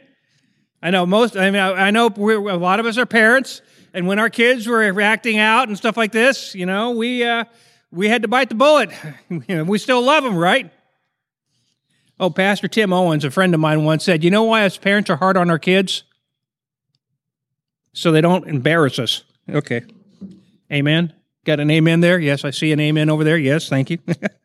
I 0.82 0.92
know 0.92 1.06
most, 1.06 1.36
I 1.36 1.50
mean, 1.50 1.62
I 1.62 1.92
know 1.92 2.08
a 2.08 2.58
lot 2.58 2.80
of 2.80 2.86
us 2.86 2.98
are 2.98 3.06
parents, 3.06 3.62
and 3.94 4.08
when 4.08 4.20
our 4.20 4.30
kids 4.30 4.68
were 4.68 5.02
acting 5.02 5.40
out 5.40 5.68
and 5.68 5.78
stuff 5.78 5.98
like 5.98 6.12
this, 6.12 6.54
you 6.54 6.66
know, 6.66 6.92
we, 6.92 7.24
uh, 7.24 7.46
we 7.92 8.10
had 8.10 8.22
to 8.24 8.28
bite 8.28 8.50
the 8.50 8.56
bullet. 8.56 8.92
we 9.48 9.78
still 9.78 10.02
love 10.02 10.24
them, 10.24 10.38
right? 10.38 10.72
Oh, 12.20 12.30
Pastor 12.30 12.68
Tim 12.68 12.94
Owens, 12.94 13.26
a 13.26 13.32
friend 13.32 13.54
of 13.54 13.60
mine, 13.60 13.84
once 13.84 14.04
said, 14.04 14.24
You 14.24 14.32
know 14.32 14.44
why 14.44 14.66
us 14.66 14.78
parents 14.78 15.10
are 15.10 15.18
hard 15.18 15.38
on 15.38 15.50
our 15.50 15.60
kids? 15.60 16.04
So 17.94 18.12
they 18.12 18.22
don't 18.22 18.48
embarrass 18.48 19.00
us. 19.00 19.24
Okay. 19.50 19.84
Amen. 20.72 21.14
Got 21.46 21.60
an 21.60 21.72
amen 21.72 22.02
there? 22.02 22.20
Yes, 22.20 22.44
I 22.44 22.52
see 22.52 22.72
an 22.72 22.80
amen 22.80 23.10
over 23.10 23.24
there. 23.24 23.38
Yes, 23.38 23.70
thank 23.70 23.90
you. 23.90 24.00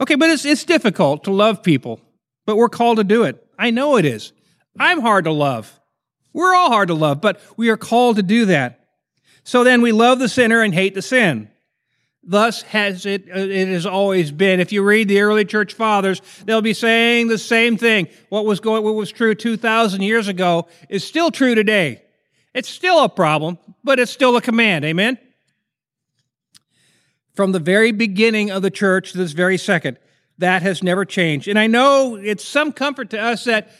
Okay, 0.00 0.14
but 0.14 0.30
it's, 0.30 0.44
it's 0.44 0.64
difficult 0.64 1.24
to 1.24 1.30
love 1.30 1.62
people, 1.62 2.00
but 2.46 2.56
we're 2.56 2.70
called 2.70 2.98
to 2.98 3.04
do 3.04 3.24
it. 3.24 3.46
I 3.58 3.70
know 3.70 3.96
it 3.96 4.04
is. 4.04 4.32
I'm 4.78 5.00
hard 5.00 5.24
to 5.24 5.32
love. 5.32 5.78
We're 6.32 6.54
all 6.54 6.70
hard 6.70 6.88
to 6.88 6.94
love, 6.94 7.20
but 7.20 7.40
we 7.56 7.68
are 7.68 7.76
called 7.76 8.16
to 8.16 8.22
do 8.22 8.46
that. 8.46 8.88
So 9.44 9.64
then 9.64 9.82
we 9.82 9.92
love 9.92 10.18
the 10.18 10.28
sinner 10.28 10.62
and 10.62 10.72
hate 10.72 10.94
the 10.94 11.02
sin. 11.02 11.50
Thus 12.22 12.62
has 12.62 13.06
it, 13.06 13.28
uh, 13.28 13.38
it 13.38 13.68
has 13.68 13.86
always 13.86 14.30
been. 14.30 14.60
If 14.60 14.72
you 14.72 14.82
read 14.82 15.08
the 15.08 15.20
early 15.20 15.44
church 15.44 15.74
fathers, 15.74 16.20
they'll 16.44 16.60
be 16.60 16.74
saying 16.74 17.28
the 17.28 17.38
same 17.38 17.76
thing. 17.76 18.08
What 18.28 18.44
was 18.44 18.60
going, 18.60 18.84
what 18.84 18.94
was 18.94 19.10
true 19.10 19.34
2,000 19.34 20.02
years 20.02 20.28
ago 20.28 20.68
is 20.88 21.02
still 21.02 21.30
true 21.30 21.54
today. 21.54 22.02
It's 22.54 22.68
still 22.68 23.04
a 23.04 23.08
problem, 23.08 23.58
but 23.82 23.98
it's 23.98 24.12
still 24.12 24.36
a 24.36 24.42
command. 24.42 24.84
Amen? 24.84 25.18
From 27.40 27.52
the 27.52 27.58
very 27.58 27.90
beginning 27.90 28.50
of 28.50 28.60
the 28.60 28.70
church 28.70 29.12
to 29.12 29.16
this 29.16 29.32
very 29.32 29.56
second, 29.56 29.96
that 30.36 30.60
has 30.60 30.82
never 30.82 31.06
changed. 31.06 31.48
And 31.48 31.58
I 31.58 31.68
know 31.68 32.16
it's 32.16 32.44
some 32.44 32.70
comfort 32.70 33.08
to 33.10 33.18
us 33.18 33.44
that 33.44 33.70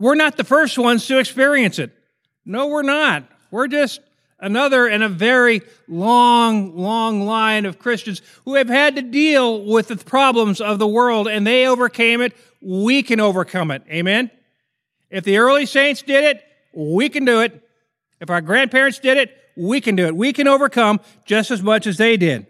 we're 0.00 0.16
not 0.16 0.36
the 0.36 0.42
first 0.42 0.76
ones 0.76 1.06
to 1.06 1.20
experience 1.20 1.78
it. 1.78 1.92
No, 2.44 2.66
we're 2.66 2.82
not. 2.82 3.22
We're 3.52 3.68
just 3.68 4.00
another 4.40 4.88
in 4.88 5.02
a 5.02 5.08
very 5.08 5.62
long, 5.86 6.76
long 6.76 7.24
line 7.24 7.66
of 7.66 7.78
Christians 7.78 8.20
who 8.44 8.56
have 8.56 8.68
had 8.68 8.96
to 8.96 9.02
deal 9.02 9.62
with 9.62 9.86
the 9.86 9.96
problems 9.96 10.60
of 10.60 10.80
the 10.80 10.88
world 10.88 11.28
and 11.28 11.46
they 11.46 11.68
overcame 11.68 12.20
it. 12.20 12.36
We 12.60 13.04
can 13.04 13.20
overcome 13.20 13.70
it. 13.70 13.84
Amen? 13.88 14.28
If 15.08 15.22
the 15.22 15.38
early 15.38 15.66
saints 15.66 16.02
did 16.02 16.24
it, 16.24 16.42
we 16.74 17.08
can 17.08 17.24
do 17.24 17.42
it. 17.42 17.62
If 18.20 18.28
our 18.28 18.40
grandparents 18.40 18.98
did 18.98 19.18
it, 19.18 19.38
we 19.56 19.80
can 19.80 19.94
do 19.94 20.06
it. 20.06 20.16
We 20.16 20.32
can 20.32 20.48
overcome 20.48 20.98
just 21.26 21.52
as 21.52 21.62
much 21.62 21.86
as 21.86 21.96
they 21.96 22.16
did. 22.16 22.48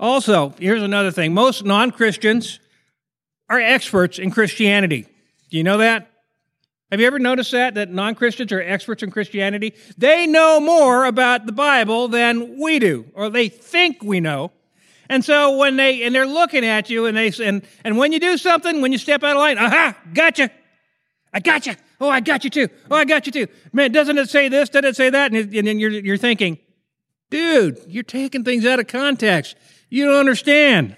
Also, 0.00 0.54
here's 0.58 0.82
another 0.82 1.10
thing 1.10 1.34
most 1.34 1.62
non 1.64 1.90
Christians 1.90 2.58
are 3.50 3.60
experts 3.60 4.18
in 4.18 4.30
Christianity. 4.30 5.06
Do 5.50 5.58
you 5.58 5.62
know 5.62 5.76
that? 5.78 6.10
Have 6.90 7.00
you 7.00 7.06
ever 7.06 7.18
noticed 7.18 7.52
that? 7.52 7.74
That 7.74 7.90
non 7.90 8.14
Christians 8.14 8.50
are 8.50 8.62
experts 8.62 9.02
in 9.02 9.10
Christianity? 9.10 9.74
They 9.98 10.26
know 10.26 10.58
more 10.58 11.04
about 11.04 11.44
the 11.44 11.52
Bible 11.52 12.08
than 12.08 12.58
we 12.58 12.78
do, 12.78 13.04
or 13.14 13.28
they 13.28 13.50
think 13.50 14.02
we 14.02 14.20
know. 14.20 14.52
And 15.10 15.22
so 15.24 15.58
when 15.58 15.76
they, 15.76 16.02
and 16.04 16.14
they're 16.14 16.26
looking 16.26 16.64
at 16.64 16.88
you 16.88 17.06
and 17.06 17.16
they, 17.16 17.32
and, 17.44 17.62
and 17.84 17.98
when 17.98 18.12
you 18.12 18.20
do 18.20 18.38
something, 18.38 18.80
when 18.80 18.92
you 18.92 18.98
step 18.98 19.22
out 19.22 19.32
of 19.32 19.38
line, 19.38 19.58
aha, 19.58 19.96
gotcha. 20.14 20.50
I 21.32 21.40
gotcha. 21.40 21.76
Oh, 22.00 22.08
I 22.08 22.20
got 22.20 22.44
you 22.44 22.50
too. 22.50 22.68
Oh, 22.90 22.96
I 22.96 23.04
got 23.04 23.26
you 23.26 23.32
too. 23.32 23.48
Man, 23.72 23.92
doesn't 23.92 24.16
it 24.16 24.30
say 24.30 24.48
this? 24.48 24.68
Doesn't 24.70 24.88
it 24.88 24.96
say 24.96 25.10
that? 25.10 25.32
And, 25.32 25.52
and 25.52 25.66
then 25.66 25.78
you're, 25.78 25.90
you're 25.90 26.16
thinking, 26.16 26.58
dude, 27.28 27.80
you're 27.86 28.02
taking 28.02 28.44
things 28.44 28.64
out 28.64 28.80
of 28.80 28.86
context. 28.86 29.56
You 29.90 30.06
don't 30.06 30.14
understand. 30.14 30.96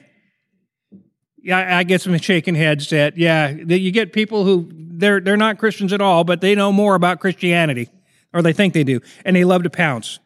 Yeah, 1.43 1.79
I 1.79 1.83
get 1.83 2.01
some 2.01 2.17
shaking 2.19 2.55
heads 2.55 2.91
that, 2.91 3.19
yeah, 3.19 3.49
you 3.49 3.91
get 3.91 4.13
people 4.13 4.45
who 4.45 4.71
they're, 4.73 5.19
they're 5.19 5.37
not 5.37 5.59
Christians 5.59 5.93
at 5.93 6.01
all, 6.01 6.23
but 6.23 6.41
they 6.41 6.55
know 6.55 6.71
more 6.71 6.95
about 6.95 7.19
Christianity, 7.19 7.89
or 8.33 8.43
they 8.43 8.53
think 8.53 8.75
they 8.75 8.85
do, 8.85 9.01
and 9.25 9.35
they 9.35 9.45
love 9.45 9.65
to 9.65 9.71
pounce. 9.71 10.21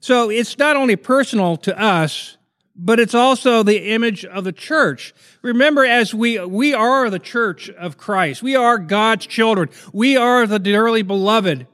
So 0.00 0.28
it's 0.28 0.58
not 0.58 0.76
only 0.76 0.96
personal 0.96 1.56
to 1.58 1.80
us, 1.80 2.36
but 2.74 3.00
it's 3.00 3.14
also 3.14 3.62
the 3.62 3.92
image 3.92 4.24
of 4.26 4.44
the 4.44 4.52
church. 4.52 5.14
Remember, 5.40 5.84
as 5.86 6.12
we, 6.12 6.38
we 6.44 6.74
are 6.74 7.08
the 7.08 7.18
church 7.18 7.70
of 7.70 7.96
Christ. 7.96 8.42
We 8.42 8.54
are 8.54 8.76
God's 8.76 9.26
children. 9.26 9.70
We 9.94 10.16
are 10.18 10.46
the 10.46 10.58
dearly 10.58 11.00
beloved, 11.00 11.66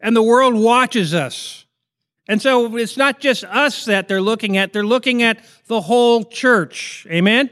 and 0.00 0.16
the 0.16 0.22
world 0.22 0.54
watches 0.54 1.12
us. 1.12 1.65
And 2.28 2.42
so 2.42 2.76
it's 2.76 2.96
not 2.96 3.20
just 3.20 3.44
us 3.44 3.84
that 3.84 4.08
they're 4.08 4.20
looking 4.20 4.56
at, 4.56 4.72
they're 4.72 4.84
looking 4.84 5.22
at 5.22 5.44
the 5.66 5.80
whole 5.80 6.24
church. 6.24 7.06
Amen? 7.10 7.50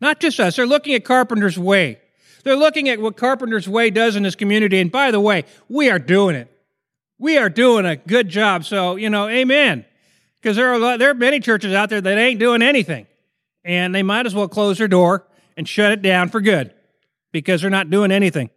Not 0.00 0.20
just 0.20 0.38
us. 0.38 0.56
They're 0.56 0.66
looking 0.66 0.94
at 0.94 1.04
Carpenter's 1.04 1.58
Way. 1.58 2.00
They're 2.44 2.56
looking 2.56 2.88
at 2.88 3.00
what 3.00 3.16
Carpenter's 3.16 3.68
Way 3.68 3.90
does 3.90 4.14
in 4.14 4.22
this 4.22 4.36
community. 4.36 4.78
And 4.80 4.92
by 4.92 5.10
the 5.10 5.20
way, 5.20 5.44
we 5.68 5.90
are 5.90 5.98
doing 5.98 6.36
it. 6.36 6.52
We 7.18 7.38
are 7.38 7.48
doing 7.48 7.86
a 7.86 7.96
good 7.96 8.28
job. 8.28 8.64
So, 8.64 8.96
you 8.96 9.08
know, 9.08 9.28
amen. 9.28 9.86
Because 10.40 10.56
there 10.56 10.74
are, 10.74 10.98
there 10.98 11.10
are 11.10 11.14
many 11.14 11.40
churches 11.40 11.72
out 11.72 11.88
there 11.88 12.00
that 12.00 12.18
ain't 12.18 12.38
doing 12.38 12.60
anything. 12.60 13.06
And 13.64 13.94
they 13.94 14.02
might 14.02 14.26
as 14.26 14.34
well 14.34 14.48
close 14.48 14.78
their 14.78 14.86
door 14.86 15.26
and 15.56 15.66
shut 15.66 15.90
it 15.90 16.02
down 16.02 16.28
for 16.28 16.40
good 16.40 16.72
because 17.32 17.62
they're 17.62 17.70
not 17.70 17.90
doing 17.90 18.12
anything. 18.12 18.50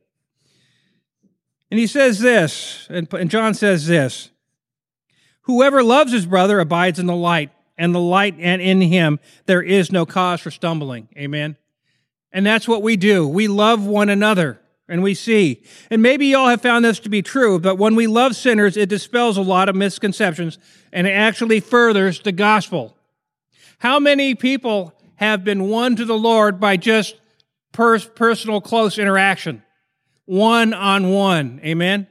And 1.71 1.79
he 1.79 1.87
says 1.87 2.19
this, 2.19 2.87
and 2.89 3.29
John 3.29 3.53
says 3.53 3.87
this 3.87 4.29
Whoever 5.49 5.81
loves 5.81 6.11
his 6.11 6.27
brother 6.27 6.59
abides 6.59 6.99
in 6.99 7.07
the 7.07 7.15
light, 7.15 7.49
and 7.75 7.95
the 7.95 7.99
light 7.99 8.35
and 8.37 8.61
in 8.61 8.81
him 8.81 9.19
there 9.47 9.63
is 9.63 9.91
no 9.91 10.05
cause 10.05 10.41
for 10.41 10.51
stumbling. 10.51 11.09
Amen. 11.17 11.57
And 12.31 12.45
that's 12.45 12.67
what 12.67 12.83
we 12.83 12.95
do. 12.95 13.27
We 13.27 13.47
love 13.47 13.83
one 13.83 14.09
another 14.09 14.61
and 14.87 15.01
we 15.01 15.15
see. 15.15 15.63
And 15.89 16.03
maybe 16.03 16.27
y'all 16.27 16.49
have 16.49 16.61
found 16.61 16.85
this 16.85 16.99
to 16.99 17.09
be 17.09 17.23
true, 17.23 17.57
but 17.57 17.79
when 17.79 17.95
we 17.95 18.05
love 18.05 18.35
sinners, 18.35 18.77
it 18.77 18.89
dispels 18.89 19.37
a 19.37 19.41
lot 19.41 19.69
of 19.69 19.75
misconceptions 19.75 20.59
and 20.93 21.07
it 21.07 21.13
actually 21.13 21.61
furthers 21.61 22.19
the 22.19 22.31
gospel. 22.31 22.95
How 23.79 23.99
many 23.99 24.35
people 24.35 24.93
have 25.15 25.43
been 25.43 25.67
won 25.67 25.95
to 25.95 26.05
the 26.05 26.15
Lord 26.15 26.59
by 26.59 26.77
just 26.77 27.15
pers- 27.71 28.05
personal 28.05 28.61
close 28.61 28.99
interaction? 28.99 29.63
One 30.25 30.75
on 30.75 31.09
one. 31.09 31.59
Amen. 31.63 32.05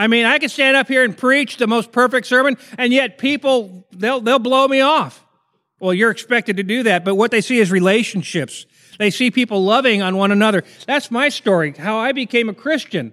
I 0.00 0.06
mean, 0.06 0.24
I 0.24 0.38
could 0.38 0.50
stand 0.50 0.78
up 0.78 0.88
here 0.88 1.04
and 1.04 1.14
preach 1.14 1.58
the 1.58 1.66
most 1.66 1.92
perfect 1.92 2.26
sermon, 2.26 2.56
and 2.78 2.90
yet 2.90 3.18
people, 3.18 3.86
they'll, 3.92 4.22
they'll 4.22 4.38
blow 4.38 4.66
me 4.66 4.80
off. 4.80 5.22
Well, 5.78 5.92
you're 5.92 6.10
expected 6.10 6.56
to 6.56 6.62
do 6.62 6.84
that, 6.84 7.04
but 7.04 7.16
what 7.16 7.30
they 7.30 7.42
see 7.42 7.58
is 7.58 7.70
relationships. 7.70 8.64
They 8.98 9.10
see 9.10 9.30
people 9.30 9.62
loving 9.62 10.00
on 10.00 10.16
one 10.16 10.32
another. 10.32 10.64
That's 10.86 11.10
my 11.10 11.28
story, 11.28 11.72
how 11.72 11.98
I 11.98 12.12
became 12.12 12.48
a 12.48 12.54
Christian. 12.54 13.12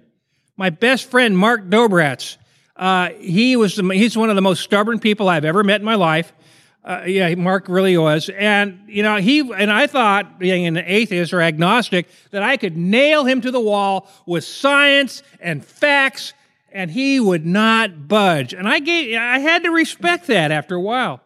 My 0.56 0.70
best 0.70 1.10
friend, 1.10 1.36
Mark 1.36 1.68
Dobratz, 1.68 2.38
uh, 2.74 3.10
he 3.20 3.54
was 3.56 3.76
the, 3.76 3.86
he's 3.92 4.16
one 4.16 4.30
of 4.30 4.36
the 4.36 4.40
most 4.40 4.62
stubborn 4.62 4.98
people 4.98 5.28
I've 5.28 5.44
ever 5.44 5.62
met 5.62 5.82
in 5.82 5.84
my 5.84 5.96
life. 5.96 6.32
Uh, 6.82 7.02
yeah, 7.06 7.34
Mark 7.34 7.68
really 7.68 7.98
was. 7.98 8.30
And, 8.30 8.84
you 8.86 9.02
know, 9.02 9.16
he, 9.16 9.40
and 9.40 9.70
I 9.70 9.88
thought, 9.88 10.38
being 10.38 10.64
an 10.64 10.78
atheist 10.78 11.34
or 11.34 11.42
agnostic, 11.42 12.08
that 12.30 12.42
I 12.42 12.56
could 12.56 12.78
nail 12.78 13.26
him 13.26 13.42
to 13.42 13.50
the 13.50 13.60
wall 13.60 14.08
with 14.24 14.42
science 14.44 15.22
and 15.38 15.62
facts 15.62 16.32
and 16.72 16.90
he 16.90 17.20
would 17.20 17.46
not 17.46 18.08
budge. 18.08 18.52
And 18.52 18.68
I 18.68 18.78
gave, 18.78 19.16
I 19.16 19.38
had 19.38 19.64
to 19.64 19.70
respect 19.70 20.26
that 20.26 20.50
after 20.50 20.74
a 20.74 20.80
while. 20.80 21.20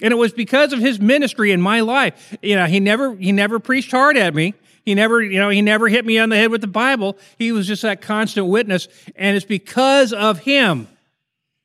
And 0.00 0.12
it 0.12 0.16
was 0.16 0.32
because 0.32 0.72
of 0.72 0.80
his 0.80 1.00
ministry 1.00 1.52
in 1.52 1.60
my 1.60 1.80
life. 1.80 2.36
You 2.42 2.56
know, 2.56 2.66
he 2.66 2.80
never, 2.80 3.14
he 3.14 3.32
never 3.32 3.58
preached 3.58 3.90
hard 3.90 4.16
at 4.16 4.34
me. 4.34 4.54
He 4.84 4.94
never, 4.94 5.22
you 5.22 5.38
know, 5.38 5.48
he 5.48 5.62
never 5.62 5.88
hit 5.88 6.04
me 6.04 6.18
on 6.18 6.28
the 6.28 6.36
head 6.36 6.50
with 6.50 6.60
the 6.60 6.66
Bible. 6.66 7.16
He 7.38 7.52
was 7.52 7.68
just 7.68 7.82
that 7.82 8.00
constant 8.00 8.48
witness. 8.48 8.88
And 9.14 9.36
it's 9.36 9.46
because 9.46 10.12
of 10.12 10.40
him, 10.40 10.88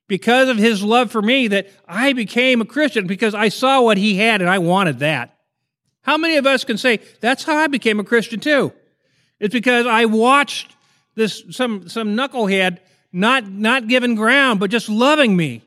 because 0.08 0.50
of 0.50 0.58
his 0.58 0.84
love 0.84 1.12
for 1.12 1.22
me 1.22 1.48
that 1.48 1.68
I 1.88 2.14
became 2.14 2.62
a 2.62 2.66
Christian 2.66 3.08
because 3.08 3.34
I 3.34 3.50
saw 3.50 3.82
what 3.82 3.98
he 3.98 4.18
had 4.18 4.42
and 4.42 4.50
I 4.50 4.60
wanted 4.60 5.00
that. 5.00 5.36
How 6.02 6.16
many 6.18 6.38
of 6.38 6.46
us 6.46 6.64
can 6.64 6.78
say, 6.78 7.00
that's 7.20 7.44
how 7.44 7.58
I 7.58 7.68
became 7.68 8.00
a 8.00 8.04
Christian 8.04 8.40
too? 8.40 8.72
It's 9.40 9.54
because 9.54 9.88
I 9.88 10.06
watched 10.06 10.77
this 11.18 11.44
some 11.50 11.90
some 11.90 12.16
knucklehead 12.16 12.78
not 13.12 13.50
not 13.50 13.88
giving 13.88 14.16
ground, 14.16 14.60
but 14.60 14.70
just 14.70 14.88
loving 14.88 15.36
me, 15.36 15.64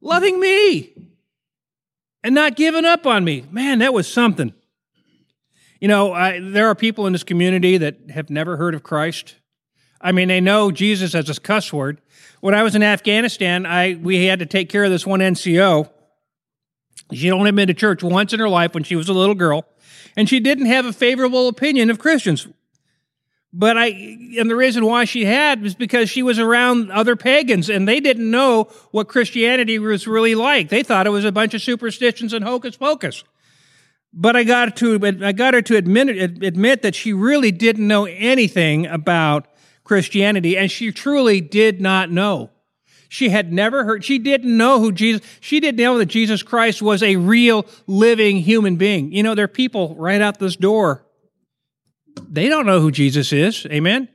loving 0.00 0.40
me, 0.40 0.94
and 2.24 2.34
not 2.34 2.56
giving 2.56 2.84
up 2.84 3.06
on 3.06 3.22
me. 3.22 3.44
Man, 3.50 3.80
that 3.80 3.92
was 3.92 4.10
something. 4.10 4.52
You 5.78 5.86
know, 5.86 6.12
I, 6.12 6.40
there 6.40 6.66
are 6.68 6.74
people 6.74 7.06
in 7.06 7.12
this 7.12 7.22
community 7.22 7.76
that 7.76 8.10
have 8.10 8.30
never 8.30 8.56
heard 8.56 8.74
of 8.74 8.82
Christ. 8.82 9.36
I 10.00 10.10
mean, 10.10 10.28
they 10.28 10.40
know 10.40 10.72
Jesus 10.72 11.14
as 11.14 11.28
a 11.28 11.40
cuss 11.40 11.72
word. 11.72 12.00
When 12.40 12.54
I 12.54 12.62
was 12.62 12.74
in 12.74 12.82
Afghanistan, 12.82 13.66
I 13.66 13.94
we 13.94 14.24
had 14.24 14.38
to 14.38 14.46
take 14.46 14.70
care 14.70 14.84
of 14.84 14.90
this 14.90 15.06
one 15.06 15.20
NCO. 15.20 15.90
She'd 17.12 17.30
only 17.30 17.52
been 17.52 17.68
to 17.68 17.74
church 17.74 18.02
once 18.02 18.32
in 18.32 18.40
her 18.40 18.48
life 18.48 18.74
when 18.74 18.84
she 18.84 18.96
was 18.96 19.08
a 19.08 19.14
little 19.14 19.34
girl, 19.34 19.66
and 20.16 20.28
she 20.28 20.40
didn't 20.40 20.66
have 20.66 20.86
a 20.86 20.92
favorable 20.92 21.46
opinion 21.48 21.90
of 21.90 21.98
Christians. 21.98 22.48
But 23.52 23.78
I, 23.78 23.86
and 24.38 24.50
the 24.50 24.56
reason 24.56 24.84
why 24.84 25.04
she 25.04 25.24
had 25.24 25.62
was 25.62 25.74
because 25.74 26.10
she 26.10 26.22
was 26.22 26.38
around 26.38 26.90
other 26.90 27.16
pagans 27.16 27.70
and 27.70 27.88
they 27.88 27.98
didn't 27.98 28.30
know 28.30 28.64
what 28.90 29.08
Christianity 29.08 29.78
was 29.78 30.06
really 30.06 30.34
like. 30.34 30.68
They 30.68 30.82
thought 30.82 31.06
it 31.06 31.10
was 31.10 31.24
a 31.24 31.32
bunch 31.32 31.54
of 31.54 31.62
superstitions 31.62 32.34
and 32.34 32.44
hocus 32.44 32.76
pocus. 32.76 33.24
But 34.12 34.36
I 34.36 34.44
got 34.44 34.76
to, 34.76 35.00
I 35.22 35.32
got 35.32 35.54
her 35.54 35.62
to 35.62 35.76
admit, 35.76 36.08
admit 36.42 36.82
that 36.82 36.94
she 36.94 37.12
really 37.12 37.50
didn't 37.50 37.86
know 37.86 38.04
anything 38.04 38.86
about 38.86 39.46
Christianity 39.82 40.56
and 40.56 40.70
she 40.70 40.92
truly 40.92 41.40
did 41.40 41.80
not 41.80 42.10
know. 42.10 42.50
She 43.08 43.30
had 43.30 43.50
never 43.50 43.84
heard, 43.84 44.04
she 44.04 44.18
didn't 44.18 44.54
know 44.54 44.80
who 44.80 44.92
Jesus, 44.92 45.22
she 45.40 45.60
didn't 45.60 45.80
know 45.80 45.96
that 45.96 46.06
Jesus 46.06 46.42
Christ 46.42 46.82
was 46.82 47.02
a 47.02 47.16
real 47.16 47.64
living 47.86 48.36
human 48.36 48.76
being. 48.76 49.10
You 49.12 49.22
know, 49.22 49.34
there 49.34 49.46
are 49.46 49.48
people 49.48 49.94
right 49.94 50.20
out 50.20 50.38
this 50.38 50.56
door 50.56 51.06
they 52.28 52.48
don't 52.48 52.66
know 52.66 52.80
who 52.80 52.90
Jesus 52.90 53.32
is. 53.32 53.66
Amen. 53.66 54.08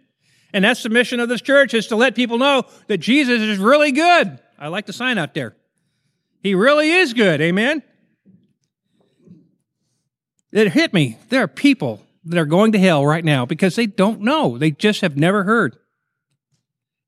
And 0.54 0.64
that's 0.64 0.84
the 0.84 0.90
mission 0.90 1.20
of 1.20 1.30
this 1.30 1.42
church 1.42 1.74
is 1.74 1.88
to 1.88 1.96
let 1.96 2.16
people 2.16 2.38
know 2.38 2.64
that 2.88 3.00
Jesus 3.00 3.42
is 3.42 3.58
really 3.58 3.92
good. 3.92 4.40
I 4.60 4.68
like 4.68 4.86
the 4.86 4.94
sign 4.94 5.18
out 5.18 5.34
there. 5.34 5.56
He 6.42 6.56
really 6.56 6.92
is 6.92 7.14
good. 7.14 7.42
Amen. 7.42 7.82
It 10.52 10.72
hit 10.72 10.94
me. 10.94 11.18
There 11.30 11.44
are 11.44 11.48
people 11.48 12.02
that 12.26 12.38
are 12.38 12.46
going 12.46 12.74
to 12.74 12.80
hell 12.80 13.06
right 13.06 13.26
now 13.26 13.46
because 13.46 13.76
they 13.76 13.88
don't 13.88 14.22
know. 14.22 14.58
They 14.58 14.72
just 14.72 15.02
have 15.02 15.18
never 15.18 15.44
heard. 15.44 15.76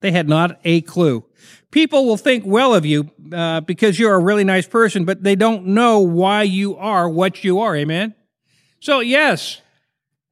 They 0.02 0.12
had 0.12 0.28
not 0.28 0.60
a 0.64 0.82
clue. 0.82 1.26
People 1.72 2.06
will 2.06 2.18
think 2.18 2.44
well 2.46 2.74
of 2.74 2.86
you 2.86 3.12
uh, 3.32 3.62
because 3.62 4.00
you're 4.00 4.14
a 4.14 4.20
really 4.20 4.44
nice 4.44 4.68
person, 4.68 5.06
but 5.06 5.24
they 5.24 5.36
don't 5.36 5.68
know 5.68 6.00
why 6.00 6.44
you 6.44 6.76
are 6.78 7.10
what 7.10 7.44
you 7.44 7.60
are. 7.60 7.76
Amen. 7.76 8.16
So, 8.80 9.00
yes, 9.00 9.62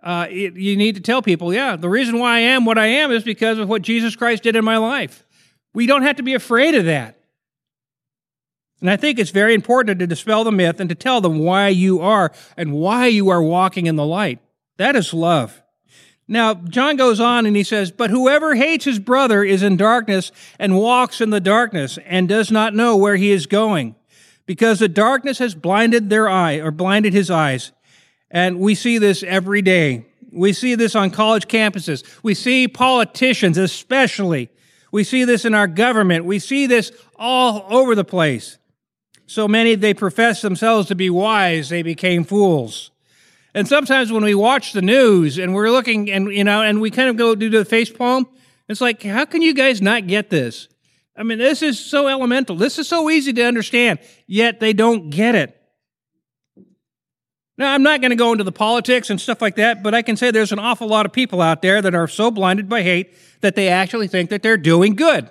uh, 0.03 0.27
it, 0.29 0.55
you 0.55 0.75
need 0.75 0.95
to 0.95 1.01
tell 1.01 1.21
people, 1.21 1.53
yeah, 1.53 1.75
the 1.75 1.89
reason 1.89 2.19
why 2.19 2.35
I 2.35 2.39
am 2.39 2.65
what 2.65 2.77
I 2.77 2.87
am 2.87 3.11
is 3.11 3.23
because 3.23 3.57
of 3.57 3.69
what 3.69 3.81
Jesus 3.81 4.15
Christ 4.15 4.43
did 4.43 4.55
in 4.55 4.65
my 4.65 4.77
life. 4.77 5.25
We 5.73 5.87
don't 5.87 6.03
have 6.03 6.17
to 6.17 6.23
be 6.23 6.33
afraid 6.33 6.75
of 6.75 6.85
that. 6.85 7.17
And 8.81 8.89
I 8.89 8.97
think 8.97 9.17
it's 9.17 9.31
very 9.31 9.53
important 9.53 9.99
to 9.99 10.07
dispel 10.07 10.43
the 10.43 10.51
myth 10.51 10.81
and 10.81 10.89
to 10.89 10.95
tell 10.95 11.21
them 11.21 11.39
why 11.39 11.69
you 11.69 12.01
are 12.01 12.33
and 12.57 12.73
why 12.73 13.07
you 13.07 13.29
are 13.29 13.41
walking 13.41 13.85
in 13.85 13.95
the 13.95 14.05
light. 14.05 14.39
That 14.75 14.97
is 14.97 15.13
love. 15.13 15.61
Now, 16.27 16.53
John 16.53 16.97
goes 16.97 17.21
on 17.21 17.45
and 17.45 17.55
he 17.55 17.63
says, 17.63 17.91
But 17.91 18.09
whoever 18.09 18.55
hates 18.55 18.83
his 18.83 18.99
brother 18.99 19.41
is 19.41 19.63
in 19.63 19.77
darkness 19.77 20.33
and 20.59 20.77
walks 20.77 21.21
in 21.21 21.29
the 21.29 21.39
darkness 21.39 21.97
and 22.05 22.27
does 22.27 22.51
not 22.51 22.75
know 22.75 22.97
where 22.97 23.15
he 23.15 23.31
is 23.31 23.45
going, 23.45 23.95
because 24.45 24.79
the 24.79 24.89
darkness 24.89 25.37
has 25.39 25.55
blinded 25.55 26.09
their 26.09 26.27
eye 26.27 26.55
or 26.55 26.71
blinded 26.71 27.13
his 27.13 27.31
eyes. 27.31 27.71
And 28.33 28.59
we 28.59 28.73
see 28.75 28.97
this 28.97 29.23
every 29.23 29.61
day. 29.61 30.07
We 30.31 30.51
see 30.51 30.73
this 30.73 30.95
on 30.95 31.11
college 31.11 31.47
campuses. 31.47 32.03
We 32.23 32.33
see 32.33 32.67
politicians, 32.67 33.59
especially. 33.59 34.49
We 34.91 35.03
see 35.03 35.23
this 35.23 35.45
in 35.45 35.53
our 35.53 35.67
government. 35.67 36.25
We 36.25 36.39
see 36.39 36.65
this 36.65 36.91
all 37.15 37.65
over 37.69 37.93
the 37.93 38.03
place. 38.03 38.57
So 39.27 39.47
many 39.47 39.75
they 39.75 39.93
profess 39.93 40.41
themselves 40.41 40.87
to 40.87 40.95
be 40.95 41.09
wise, 41.09 41.69
they 41.69 41.83
became 41.83 42.23
fools. 42.23 42.91
And 43.53 43.67
sometimes 43.67 44.11
when 44.11 44.23
we 44.23 44.35
watch 44.35 44.73
the 44.73 44.81
news 44.81 45.37
and 45.37 45.53
we're 45.53 45.69
looking 45.69 46.11
and 46.11 46.33
you 46.33 46.43
know 46.43 46.61
and 46.63 46.81
we 46.81 46.89
kind 46.89 47.09
of 47.09 47.15
go 47.15 47.35
do 47.35 47.49
the 47.49 47.63
face 47.63 47.91
palm, 47.91 48.27
it's 48.67 48.81
like, 48.81 49.03
how 49.03 49.25
can 49.25 49.41
you 49.41 49.53
guys 49.53 49.81
not 49.81 50.07
get 50.07 50.29
this? 50.29 50.67
I 51.15 51.21
mean, 51.23 51.37
this 51.37 51.61
is 51.61 51.79
so 51.79 52.07
elemental. 52.07 52.55
This 52.55 52.79
is 52.79 52.87
so 52.87 53.09
easy 53.09 53.31
to 53.33 53.43
understand, 53.43 53.99
yet 54.25 54.59
they 54.59 54.73
don't 54.73 55.11
get 55.11 55.35
it. 55.35 55.62
Now, 57.57 57.73
I'm 57.73 57.83
not 57.83 58.01
going 58.01 58.09
to 58.09 58.15
go 58.15 58.31
into 58.31 58.43
the 58.43 58.51
politics 58.51 59.09
and 59.09 59.21
stuff 59.21 59.41
like 59.41 59.55
that, 59.57 59.83
but 59.83 59.93
I 59.93 60.01
can 60.01 60.17
say 60.17 60.31
there's 60.31 60.51
an 60.51 60.59
awful 60.59 60.87
lot 60.87 61.05
of 61.05 61.13
people 61.13 61.41
out 61.41 61.61
there 61.61 61.81
that 61.81 61.93
are 61.93 62.07
so 62.07 62.31
blinded 62.31 62.67
by 62.67 62.81
hate 62.81 63.13
that 63.41 63.55
they 63.55 63.67
actually 63.67 64.07
think 64.07 64.29
that 64.31 64.41
they're 64.41 64.57
doing 64.57 64.95
good. 64.95 65.29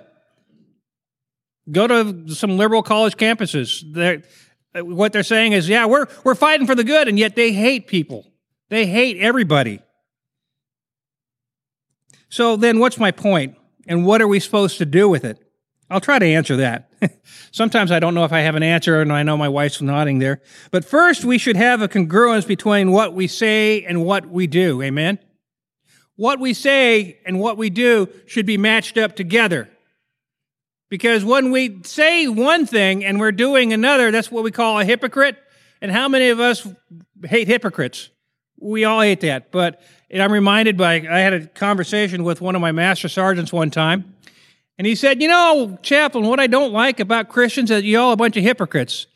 Go 1.69 1.87
to 1.87 2.33
some 2.33 2.57
liberal 2.57 2.81
college 2.81 3.17
campuses. 3.17 3.83
They're, 3.93 4.23
what 4.83 5.11
they're 5.11 5.23
saying 5.23 5.51
is, 5.51 5.67
yeah, 5.67 5.85
we're, 5.85 6.07
we're 6.23 6.35
fighting 6.35 6.65
for 6.65 6.75
the 6.75 6.83
good, 6.83 7.07
and 7.07 7.19
yet 7.19 7.35
they 7.35 7.51
hate 7.51 7.87
people. 7.87 8.31
They 8.69 8.85
hate 8.85 9.17
everybody. 9.17 9.81
So 12.29 12.55
then, 12.55 12.79
what's 12.79 12.97
my 12.97 13.11
point? 13.11 13.53
point, 13.53 13.57
and 13.87 14.05
what 14.05 14.21
are 14.21 14.27
we 14.27 14.39
supposed 14.39 14.77
to 14.77 14.85
do 14.85 15.09
with 15.09 15.23
it? 15.23 15.39
I'll 15.89 16.01
try 16.01 16.19
to 16.19 16.25
answer 16.25 16.57
that. 16.57 16.89
Sometimes 17.51 17.91
I 17.91 17.99
don't 17.99 18.15
know 18.15 18.25
if 18.25 18.31
I 18.31 18.39
have 18.39 18.55
an 18.55 18.63
answer, 18.63 19.01
and 19.01 19.11
I 19.11 19.23
know 19.23 19.37
my 19.37 19.49
wife's 19.49 19.81
nodding 19.81 20.19
there. 20.19 20.41
But 20.71 20.85
first, 20.85 21.23
we 21.23 21.37
should 21.37 21.55
have 21.55 21.81
a 21.81 21.87
congruence 21.87 22.47
between 22.47 22.91
what 22.91 23.13
we 23.13 23.27
say 23.27 23.83
and 23.83 24.03
what 24.03 24.27
we 24.27 24.47
do. 24.47 24.81
Amen? 24.81 25.19
What 26.15 26.39
we 26.39 26.53
say 26.53 27.19
and 27.25 27.39
what 27.39 27.57
we 27.57 27.69
do 27.69 28.09
should 28.25 28.45
be 28.45 28.57
matched 28.57 28.97
up 28.97 29.15
together. 29.15 29.69
Because 30.89 31.25
when 31.25 31.51
we 31.51 31.81
say 31.83 32.27
one 32.27 32.67
thing 32.67 33.03
and 33.03 33.19
we're 33.19 33.31
doing 33.31 33.73
another, 33.73 34.11
that's 34.11 34.31
what 34.31 34.43
we 34.43 34.51
call 34.51 34.79
a 34.79 34.85
hypocrite. 34.85 35.37
And 35.81 35.91
how 35.91 36.07
many 36.07 36.29
of 36.29 36.39
us 36.39 36.67
hate 37.25 37.47
hypocrites? 37.47 38.09
We 38.59 38.85
all 38.85 39.01
hate 39.01 39.21
that. 39.21 39.51
But 39.51 39.81
I'm 40.13 40.31
reminded 40.31 40.77
by, 40.77 40.95
I 40.95 41.19
had 41.19 41.33
a 41.33 41.47
conversation 41.47 42.23
with 42.23 42.41
one 42.41 42.55
of 42.55 42.61
my 42.61 42.71
master 42.71 43.09
sergeants 43.09 43.51
one 43.51 43.71
time. 43.71 44.13
And 44.77 44.87
he 44.87 44.95
said, 44.95 45.21
You 45.21 45.27
know, 45.27 45.77
Chaplain, 45.81 46.27
what 46.27 46.39
I 46.39 46.47
don't 46.47 46.73
like 46.73 46.99
about 46.99 47.29
Christians 47.29 47.71
is 47.71 47.83
you 47.83 47.99
all 47.99 48.11
a 48.11 48.17
bunch 48.17 48.37
of 48.37 48.43
hypocrites. 48.43 49.07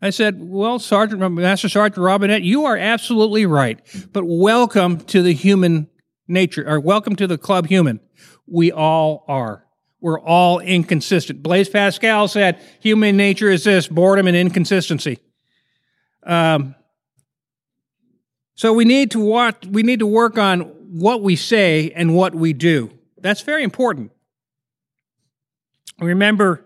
I 0.00 0.10
said, 0.10 0.38
Well, 0.40 0.78
Sergeant, 0.78 1.20
Master 1.32 1.68
Sergeant 1.68 2.02
Robinette, 2.02 2.42
you 2.42 2.64
are 2.64 2.76
absolutely 2.76 3.46
right. 3.46 3.80
But 4.12 4.24
welcome 4.24 4.98
to 5.06 5.22
the 5.22 5.32
human 5.32 5.88
nature, 6.28 6.68
or 6.68 6.80
welcome 6.80 7.16
to 7.16 7.26
the 7.26 7.38
club 7.38 7.66
human. 7.66 8.00
We 8.46 8.72
all 8.72 9.24
are. 9.28 9.66
We're 10.00 10.20
all 10.20 10.58
inconsistent. 10.58 11.42
Blaise 11.42 11.68
Pascal 11.68 12.26
said 12.26 12.60
human 12.80 13.16
nature 13.16 13.48
is 13.48 13.64
this 13.64 13.86
boredom 13.86 14.26
and 14.26 14.36
inconsistency. 14.36 15.18
Um, 16.24 16.74
so 18.54 18.72
we 18.72 18.84
need 18.84 19.12
to 19.12 19.20
watch, 19.20 19.64
we 19.66 19.82
need 19.82 20.00
to 20.00 20.06
work 20.06 20.38
on 20.38 20.60
what 20.60 21.22
we 21.22 21.36
say 21.36 21.90
and 21.94 22.14
what 22.14 22.34
we 22.34 22.52
do. 22.52 22.90
That's 23.20 23.40
very 23.42 23.62
important. 23.62 24.10
Remember, 26.02 26.64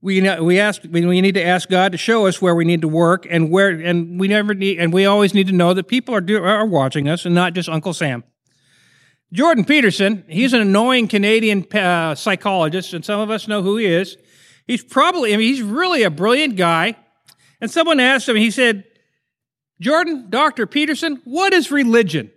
we 0.00 0.20
we 0.40 0.58
ask 0.58 0.82
we 0.88 1.20
need 1.20 1.34
to 1.34 1.44
ask 1.44 1.68
God 1.68 1.92
to 1.92 1.98
show 1.98 2.26
us 2.26 2.42
where 2.42 2.54
we 2.54 2.64
need 2.64 2.82
to 2.82 2.88
work 2.88 3.26
and 3.30 3.50
where 3.50 3.70
and 3.70 4.18
we 4.18 4.28
never 4.28 4.54
need 4.54 4.78
and 4.78 4.92
we 4.92 5.06
always 5.06 5.32
need 5.32 5.46
to 5.46 5.52
know 5.52 5.74
that 5.74 5.84
people 5.88 6.14
are 6.14 6.20
do, 6.20 6.42
are 6.42 6.66
watching 6.66 7.08
us 7.08 7.24
and 7.24 7.34
not 7.34 7.54
just 7.54 7.68
Uncle 7.68 7.92
Sam. 7.92 8.24
Jordan 9.32 9.64
Peterson, 9.64 10.24
he's 10.28 10.52
an 10.52 10.60
annoying 10.60 11.08
Canadian 11.08 11.66
uh, 11.72 12.14
psychologist, 12.14 12.92
and 12.92 13.02
some 13.02 13.18
of 13.18 13.30
us 13.30 13.48
know 13.48 13.62
who 13.62 13.78
he 13.78 13.86
is. 13.86 14.18
He's 14.66 14.84
probably, 14.84 15.32
I 15.32 15.38
mean, 15.38 15.48
he's 15.48 15.62
really 15.62 16.02
a 16.02 16.10
brilliant 16.10 16.56
guy. 16.56 16.96
And 17.60 17.70
someone 17.70 17.98
asked 17.98 18.28
him, 18.28 18.36
he 18.36 18.50
said, 18.50 18.84
Jordan, 19.80 20.26
Dr. 20.28 20.66
Peterson, 20.66 21.22
what 21.24 21.54
is 21.54 21.70
religion? 21.70 22.30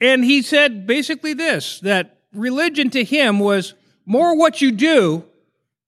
And 0.00 0.22
he 0.22 0.42
said 0.42 0.86
basically 0.86 1.32
this 1.32 1.80
that 1.80 2.15
religion 2.36 2.90
to 2.90 3.04
him 3.04 3.40
was 3.40 3.74
more 4.04 4.36
what 4.36 4.60
you 4.60 4.70
do 4.70 5.24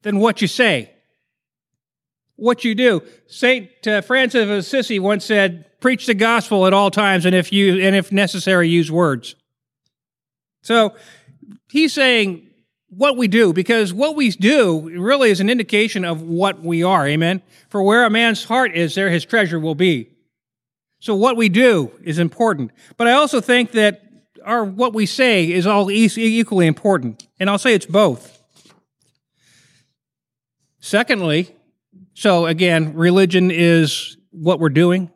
than 0.02 0.18
what 0.18 0.40
you 0.40 0.48
say. 0.48 0.92
What 2.36 2.64
you 2.64 2.74
do. 2.74 3.02
St. 3.26 3.68
Uh, 3.86 4.00
Francis 4.00 4.42
of 4.42 4.50
Assisi 4.50 4.98
once 4.98 5.24
said, 5.24 5.66
preach 5.80 6.06
the 6.06 6.14
gospel 6.14 6.66
at 6.66 6.72
all 6.72 6.90
times, 6.90 7.24
and 7.24 7.34
if 7.34 7.52
you 7.52 7.80
and 7.80 7.94
if 7.94 8.10
necessary, 8.12 8.68
use 8.68 8.90
words. 8.90 9.34
So 10.62 10.94
he's 11.70 11.92
saying 11.92 12.48
what 12.88 13.16
we 13.16 13.28
do, 13.28 13.52
because 13.52 13.92
what 13.92 14.16
we 14.16 14.30
do 14.30 14.88
really 14.98 15.30
is 15.30 15.40
an 15.40 15.50
indication 15.50 16.04
of 16.04 16.22
what 16.22 16.62
we 16.62 16.82
are. 16.82 17.06
Amen. 17.06 17.42
For 17.68 17.82
where 17.82 18.04
a 18.04 18.10
man's 18.10 18.44
heart 18.44 18.74
is, 18.74 18.94
there 18.94 19.10
his 19.10 19.24
treasure 19.24 19.60
will 19.60 19.74
be. 19.74 20.10
So 21.00 21.14
what 21.14 21.36
we 21.36 21.48
do 21.48 21.92
is 22.02 22.18
important. 22.18 22.72
But 22.96 23.06
I 23.06 23.12
also 23.12 23.40
think 23.40 23.72
that 23.72 24.02
our 24.48 24.64
what 24.64 24.94
we 24.94 25.04
say 25.06 25.52
is 25.52 25.66
all 25.66 25.90
equally 25.90 26.66
important. 26.66 27.28
And 27.38 27.50
I'll 27.50 27.58
say 27.58 27.74
it's 27.74 27.86
both. 27.86 28.42
Secondly, 30.80 31.54
so 32.14 32.46
again, 32.46 32.94
religion 32.94 33.50
is 33.50 34.16
what 34.30 34.58
we're 34.58 34.70
doing. 34.70 35.10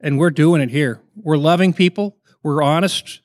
And 0.00 0.16
we're 0.18 0.30
doing 0.30 0.62
it 0.62 0.70
here. 0.70 1.00
We're 1.16 1.36
loving 1.36 1.72
people. 1.72 2.16
We're 2.44 2.62
honest. 2.62 3.20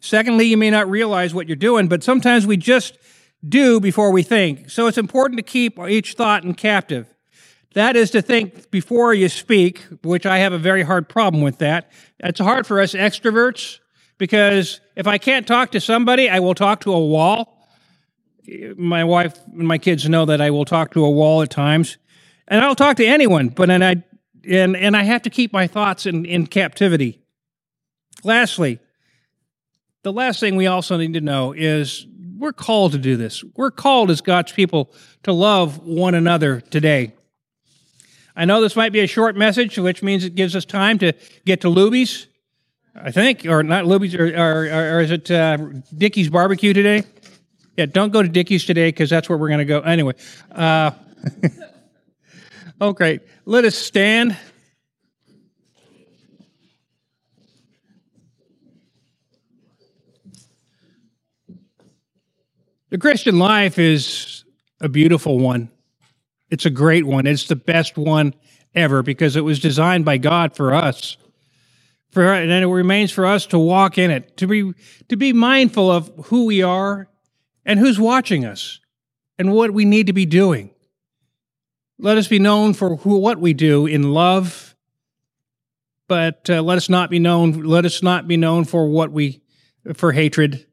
Secondly, 0.00 0.44
you 0.44 0.58
may 0.58 0.68
not 0.68 0.90
realize 0.90 1.32
what 1.32 1.48
you're 1.48 1.56
doing, 1.56 1.88
but 1.88 2.04
sometimes 2.04 2.46
we 2.46 2.58
just 2.58 2.98
do 3.48 3.80
before 3.80 4.12
we 4.12 4.22
think. 4.22 4.68
So 4.68 4.86
it's 4.86 4.98
important 4.98 5.38
to 5.38 5.42
keep 5.42 5.78
each 5.78 6.12
thought 6.12 6.44
in 6.44 6.52
captive. 6.52 7.06
That 7.72 7.96
is 7.96 8.10
to 8.10 8.20
think 8.20 8.70
before 8.70 9.14
you 9.14 9.30
speak, 9.30 9.80
which 10.02 10.26
I 10.26 10.38
have 10.38 10.52
a 10.52 10.58
very 10.58 10.82
hard 10.82 11.08
problem 11.08 11.42
with 11.42 11.56
that. 11.58 11.90
It's 12.20 12.38
hard 12.38 12.66
for 12.66 12.78
us 12.78 12.92
extroverts 12.92 13.78
because 14.22 14.80
if 14.94 15.08
I 15.08 15.18
can't 15.18 15.48
talk 15.48 15.72
to 15.72 15.80
somebody, 15.80 16.30
I 16.30 16.38
will 16.38 16.54
talk 16.54 16.82
to 16.82 16.92
a 16.92 17.04
wall. 17.04 17.66
My 18.76 19.02
wife 19.02 19.36
and 19.46 19.66
my 19.66 19.78
kids 19.78 20.08
know 20.08 20.26
that 20.26 20.40
I 20.40 20.50
will 20.50 20.64
talk 20.64 20.92
to 20.92 21.04
a 21.04 21.10
wall 21.10 21.42
at 21.42 21.50
times. 21.50 21.98
And 22.46 22.64
I'll 22.64 22.76
talk 22.76 22.98
to 22.98 23.04
anyone, 23.04 23.48
but 23.48 23.68
and 23.68 23.84
I 23.84 24.04
and, 24.48 24.76
and 24.76 24.96
I 24.96 25.02
have 25.02 25.22
to 25.22 25.30
keep 25.30 25.52
my 25.52 25.66
thoughts 25.66 26.06
in, 26.06 26.24
in 26.24 26.46
captivity. 26.46 27.20
Lastly, 28.22 28.78
the 30.04 30.12
last 30.12 30.38
thing 30.38 30.54
we 30.54 30.68
also 30.68 30.96
need 30.96 31.14
to 31.14 31.20
know 31.20 31.52
is 31.52 32.06
we're 32.38 32.52
called 32.52 32.92
to 32.92 32.98
do 32.98 33.16
this. 33.16 33.42
We're 33.56 33.72
called 33.72 34.08
as 34.08 34.20
God's 34.20 34.52
people 34.52 34.92
to 35.24 35.32
love 35.32 35.84
one 35.84 36.14
another 36.14 36.60
today. 36.60 37.12
I 38.36 38.44
know 38.44 38.60
this 38.60 38.76
might 38.76 38.92
be 38.92 39.00
a 39.00 39.08
short 39.08 39.34
message, 39.34 39.76
which 39.78 40.00
means 40.00 40.24
it 40.24 40.36
gives 40.36 40.54
us 40.54 40.64
time 40.64 41.00
to 41.00 41.12
get 41.44 41.60
to 41.62 41.66
Luby's, 41.66 42.28
I 43.02 43.10
think, 43.10 43.44
or 43.46 43.62
not 43.62 43.84
Luby's, 43.84 44.14
or, 44.14 44.26
or, 44.26 44.96
or 44.96 45.00
is 45.00 45.10
it 45.10 45.30
uh, 45.30 45.58
Dickey's 45.96 46.30
Barbecue 46.30 46.72
today? 46.72 47.02
Yeah, 47.76 47.86
don't 47.86 48.12
go 48.12 48.22
to 48.22 48.28
Dickey's 48.28 48.64
today 48.64 48.88
because 48.88 49.10
that's 49.10 49.28
where 49.28 49.36
we're 49.36 49.48
going 49.48 49.58
to 49.58 49.64
go. 49.64 49.80
Anyway. 49.80 50.14
Uh, 50.50 50.92
Oh, 52.82 52.92
great. 52.92 53.20
Let 53.44 53.64
us 53.64 53.76
stand. 53.76 54.36
The 62.90 62.98
Christian 62.98 63.38
life 63.38 63.78
is 63.78 64.42
a 64.80 64.88
beautiful 64.88 65.38
one. 65.38 65.70
It's 66.50 66.66
a 66.66 66.70
great 66.70 67.06
one. 67.06 67.28
It's 67.28 67.46
the 67.46 67.54
best 67.54 67.96
one 67.96 68.34
ever 68.74 69.04
because 69.04 69.36
it 69.36 69.42
was 69.42 69.60
designed 69.60 70.04
by 70.04 70.18
God 70.18 70.56
for 70.56 70.74
us. 70.74 71.16
For 72.12 72.30
and 72.32 72.50
it 72.50 72.66
remains 72.66 73.10
for 73.10 73.24
us 73.24 73.46
to 73.46 73.58
walk 73.58 73.96
in 73.96 74.10
it, 74.10 74.36
to 74.36 74.46
be 74.46 74.72
to 75.08 75.16
be 75.16 75.32
mindful 75.32 75.90
of 75.90 76.12
who 76.26 76.44
we 76.44 76.62
are 76.62 77.08
and 77.64 77.80
who's 77.80 77.98
watching 77.98 78.44
us 78.44 78.80
and 79.38 79.52
what 79.52 79.72
we 79.72 79.84
need 79.84 80.08
to 80.08 80.12
be 80.12 80.26
doing. 80.26 80.70
Let 81.98 82.18
us 82.18 82.28
be 82.28 82.38
known 82.38 82.74
for 82.74 82.96
who, 82.96 83.16
what 83.16 83.38
we 83.38 83.54
do 83.54 83.86
in 83.86 84.12
love, 84.12 84.76
but 86.06 86.50
uh, 86.50 86.60
let 86.60 86.76
us 86.76 86.90
not 86.90 87.08
be 87.08 87.18
known. 87.18 87.62
Let 87.62 87.86
us 87.86 88.02
not 88.02 88.28
be 88.28 88.36
known 88.36 88.64
for 88.64 88.86
what 88.88 89.10
we 89.10 89.42
for 89.94 90.12
hatred. 90.12 90.66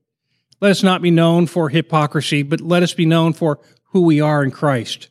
Let 0.59 0.71
us 0.71 0.83
not 0.83 1.01
be 1.01 1.11
known 1.11 1.47
for 1.47 1.69
hypocrisy, 1.69 2.43
but 2.43 2.59
let 2.59 2.83
us 2.83 2.93
be 2.93 3.05
known 3.05 3.31
for 3.31 3.59
who 3.91 4.01
we 4.01 4.19
are 4.19 4.43
in 4.43 4.51
Christ. 4.51 5.07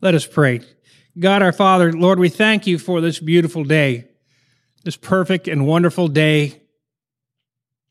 Let 0.00 0.14
us 0.14 0.26
pray. 0.26 0.62
God 1.16 1.42
our 1.42 1.52
Father, 1.52 1.92
Lord, 1.92 2.18
we 2.18 2.28
thank 2.28 2.66
you 2.66 2.76
for 2.76 3.00
this 3.00 3.20
beautiful 3.20 3.62
day, 3.62 4.08
this 4.84 4.96
perfect 4.96 5.48
and 5.48 5.66
wonderful 5.66 6.08
day 6.08 6.62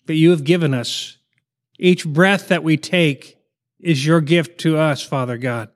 that 0.05 0.15
you 0.15 0.29
have 0.29 0.43
given 0.43 0.73
us. 0.73 1.17
Each 1.79 2.05
breath 2.05 2.47
that 2.47 2.63
we 2.63 2.77
take 2.77 3.37
is 3.79 4.05
your 4.05 4.21
gift 4.21 4.59
to 4.61 4.77
us, 4.77 5.01
Father 5.01 5.37
God. 5.37 5.69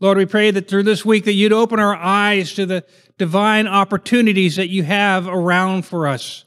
Lord, 0.00 0.18
we 0.18 0.26
pray 0.26 0.50
that 0.50 0.66
through 0.66 0.82
this 0.82 1.04
week 1.04 1.24
that 1.26 1.34
you'd 1.34 1.52
open 1.52 1.78
our 1.78 1.94
eyes 1.94 2.54
to 2.54 2.66
the 2.66 2.84
divine 3.18 3.68
opportunities 3.68 4.56
that 4.56 4.68
you 4.68 4.82
have 4.82 5.28
around 5.28 5.86
for 5.86 6.08
us. 6.08 6.44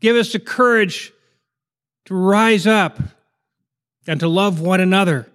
Give 0.00 0.16
us 0.16 0.32
the 0.32 0.40
courage 0.40 1.12
to 2.06 2.14
rise 2.14 2.66
up 2.66 2.98
and 4.06 4.18
to 4.18 4.26
love 4.26 4.60
one 4.60 4.80
another. 4.80 5.29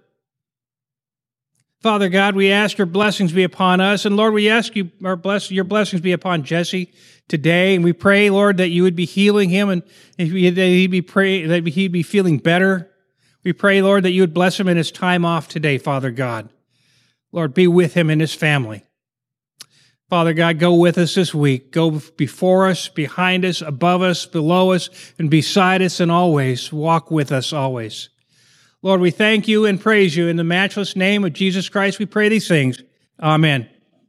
Father 1.86 2.08
God, 2.08 2.34
we 2.34 2.50
ask 2.50 2.78
your 2.78 2.86
blessings 2.88 3.30
be 3.30 3.44
upon 3.44 3.80
us. 3.80 4.06
And 4.06 4.16
Lord, 4.16 4.34
we 4.34 4.50
ask 4.50 4.74
you 4.74 4.90
our 5.04 5.14
bless, 5.14 5.52
your 5.52 5.62
blessings 5.62 6.02
be 6.02 6.10
upon 6.10 6.42
Jesse 6.42 6.92
today. 7.28 7.76
And 7.76 7.84
we 7.84 7.92
pray, 7.92 8.28
Lord, 8.28 8.56
that 8.56 8.70
you 8.70 8.82
would 8.82 8.96
be 8.96 9.04
healing 9.04 9.50
him 9.50 9.68
and 9.68 9.84
that 10.18 10.26
he'd 10.26 10.90
be 10.90 11.00
pray, 11.00 11.46
that 11.46 11.64
he'd 11.64 11.92
be 11.92 12.02
feeling 12.02 12.38
better. 12.38 12.90
We 13.44 13.52
pray, 13.52 13.82
Lord, 13.82 14.02
that 14.02 14.10
you 14.10 14.22
would 14.22 14.34
bless 14.34 14.58
him 14.58 14.66
in 14.66 14.76
his 14.76 14.90
time 14.90 15.24
off 15.24 15.46
today, 15.46 15.78
Father 15.78 16.10
God. 16.10 16.48
Lord, 17.30 17.54
be 17.54 17.68
with 17.68 17.94
him 17.94 18.10
and 18.10 18.20
his 18.20 18.34
family. 18.34 18.84
Father 20.10 20.32
God, 20.32 20.58
go 20.58 20.74
with 20.74 20.98
us 20.98 21.14
this 21.14 21.32
week. 21.32 21.70
Go 21.70 22.02
before 22.16 22.66
us, 22.66 22.88
behind 22.88 23.44
us, 23.44 23.62
above 23.62 24.02
us, 24.02 24.26
below 24.26 24.72
us, 24.72 24.90
and 25.20 25.30
beside 25.30 25.82
us 25.82 26.00
and 26.00 26.10
always. 26.10 26.72
Walk 26.72 27.12
with 27.12 27.30
us 27.30 27.52
always. 27.52 28.08
Lord, 28.86 29.00
we 29.00 29.10
thank 29.10 29.48
you 29.48 29.66
and 29.66 29.80
praise 29.80 30.16
you. 30.16 30.28
In 30.28 30.36
the 30.36 30.44
matchless 30.44 30.94
name 30.94 31.24
of 31.24 31.32
Jesus 31.32 31.68
Christ, 31.68 31.98
we 31.98 32.06
pray 32.06 32.28
these 32.28 32.46
things. 32.46 32.84
Amen. 33.18 33.68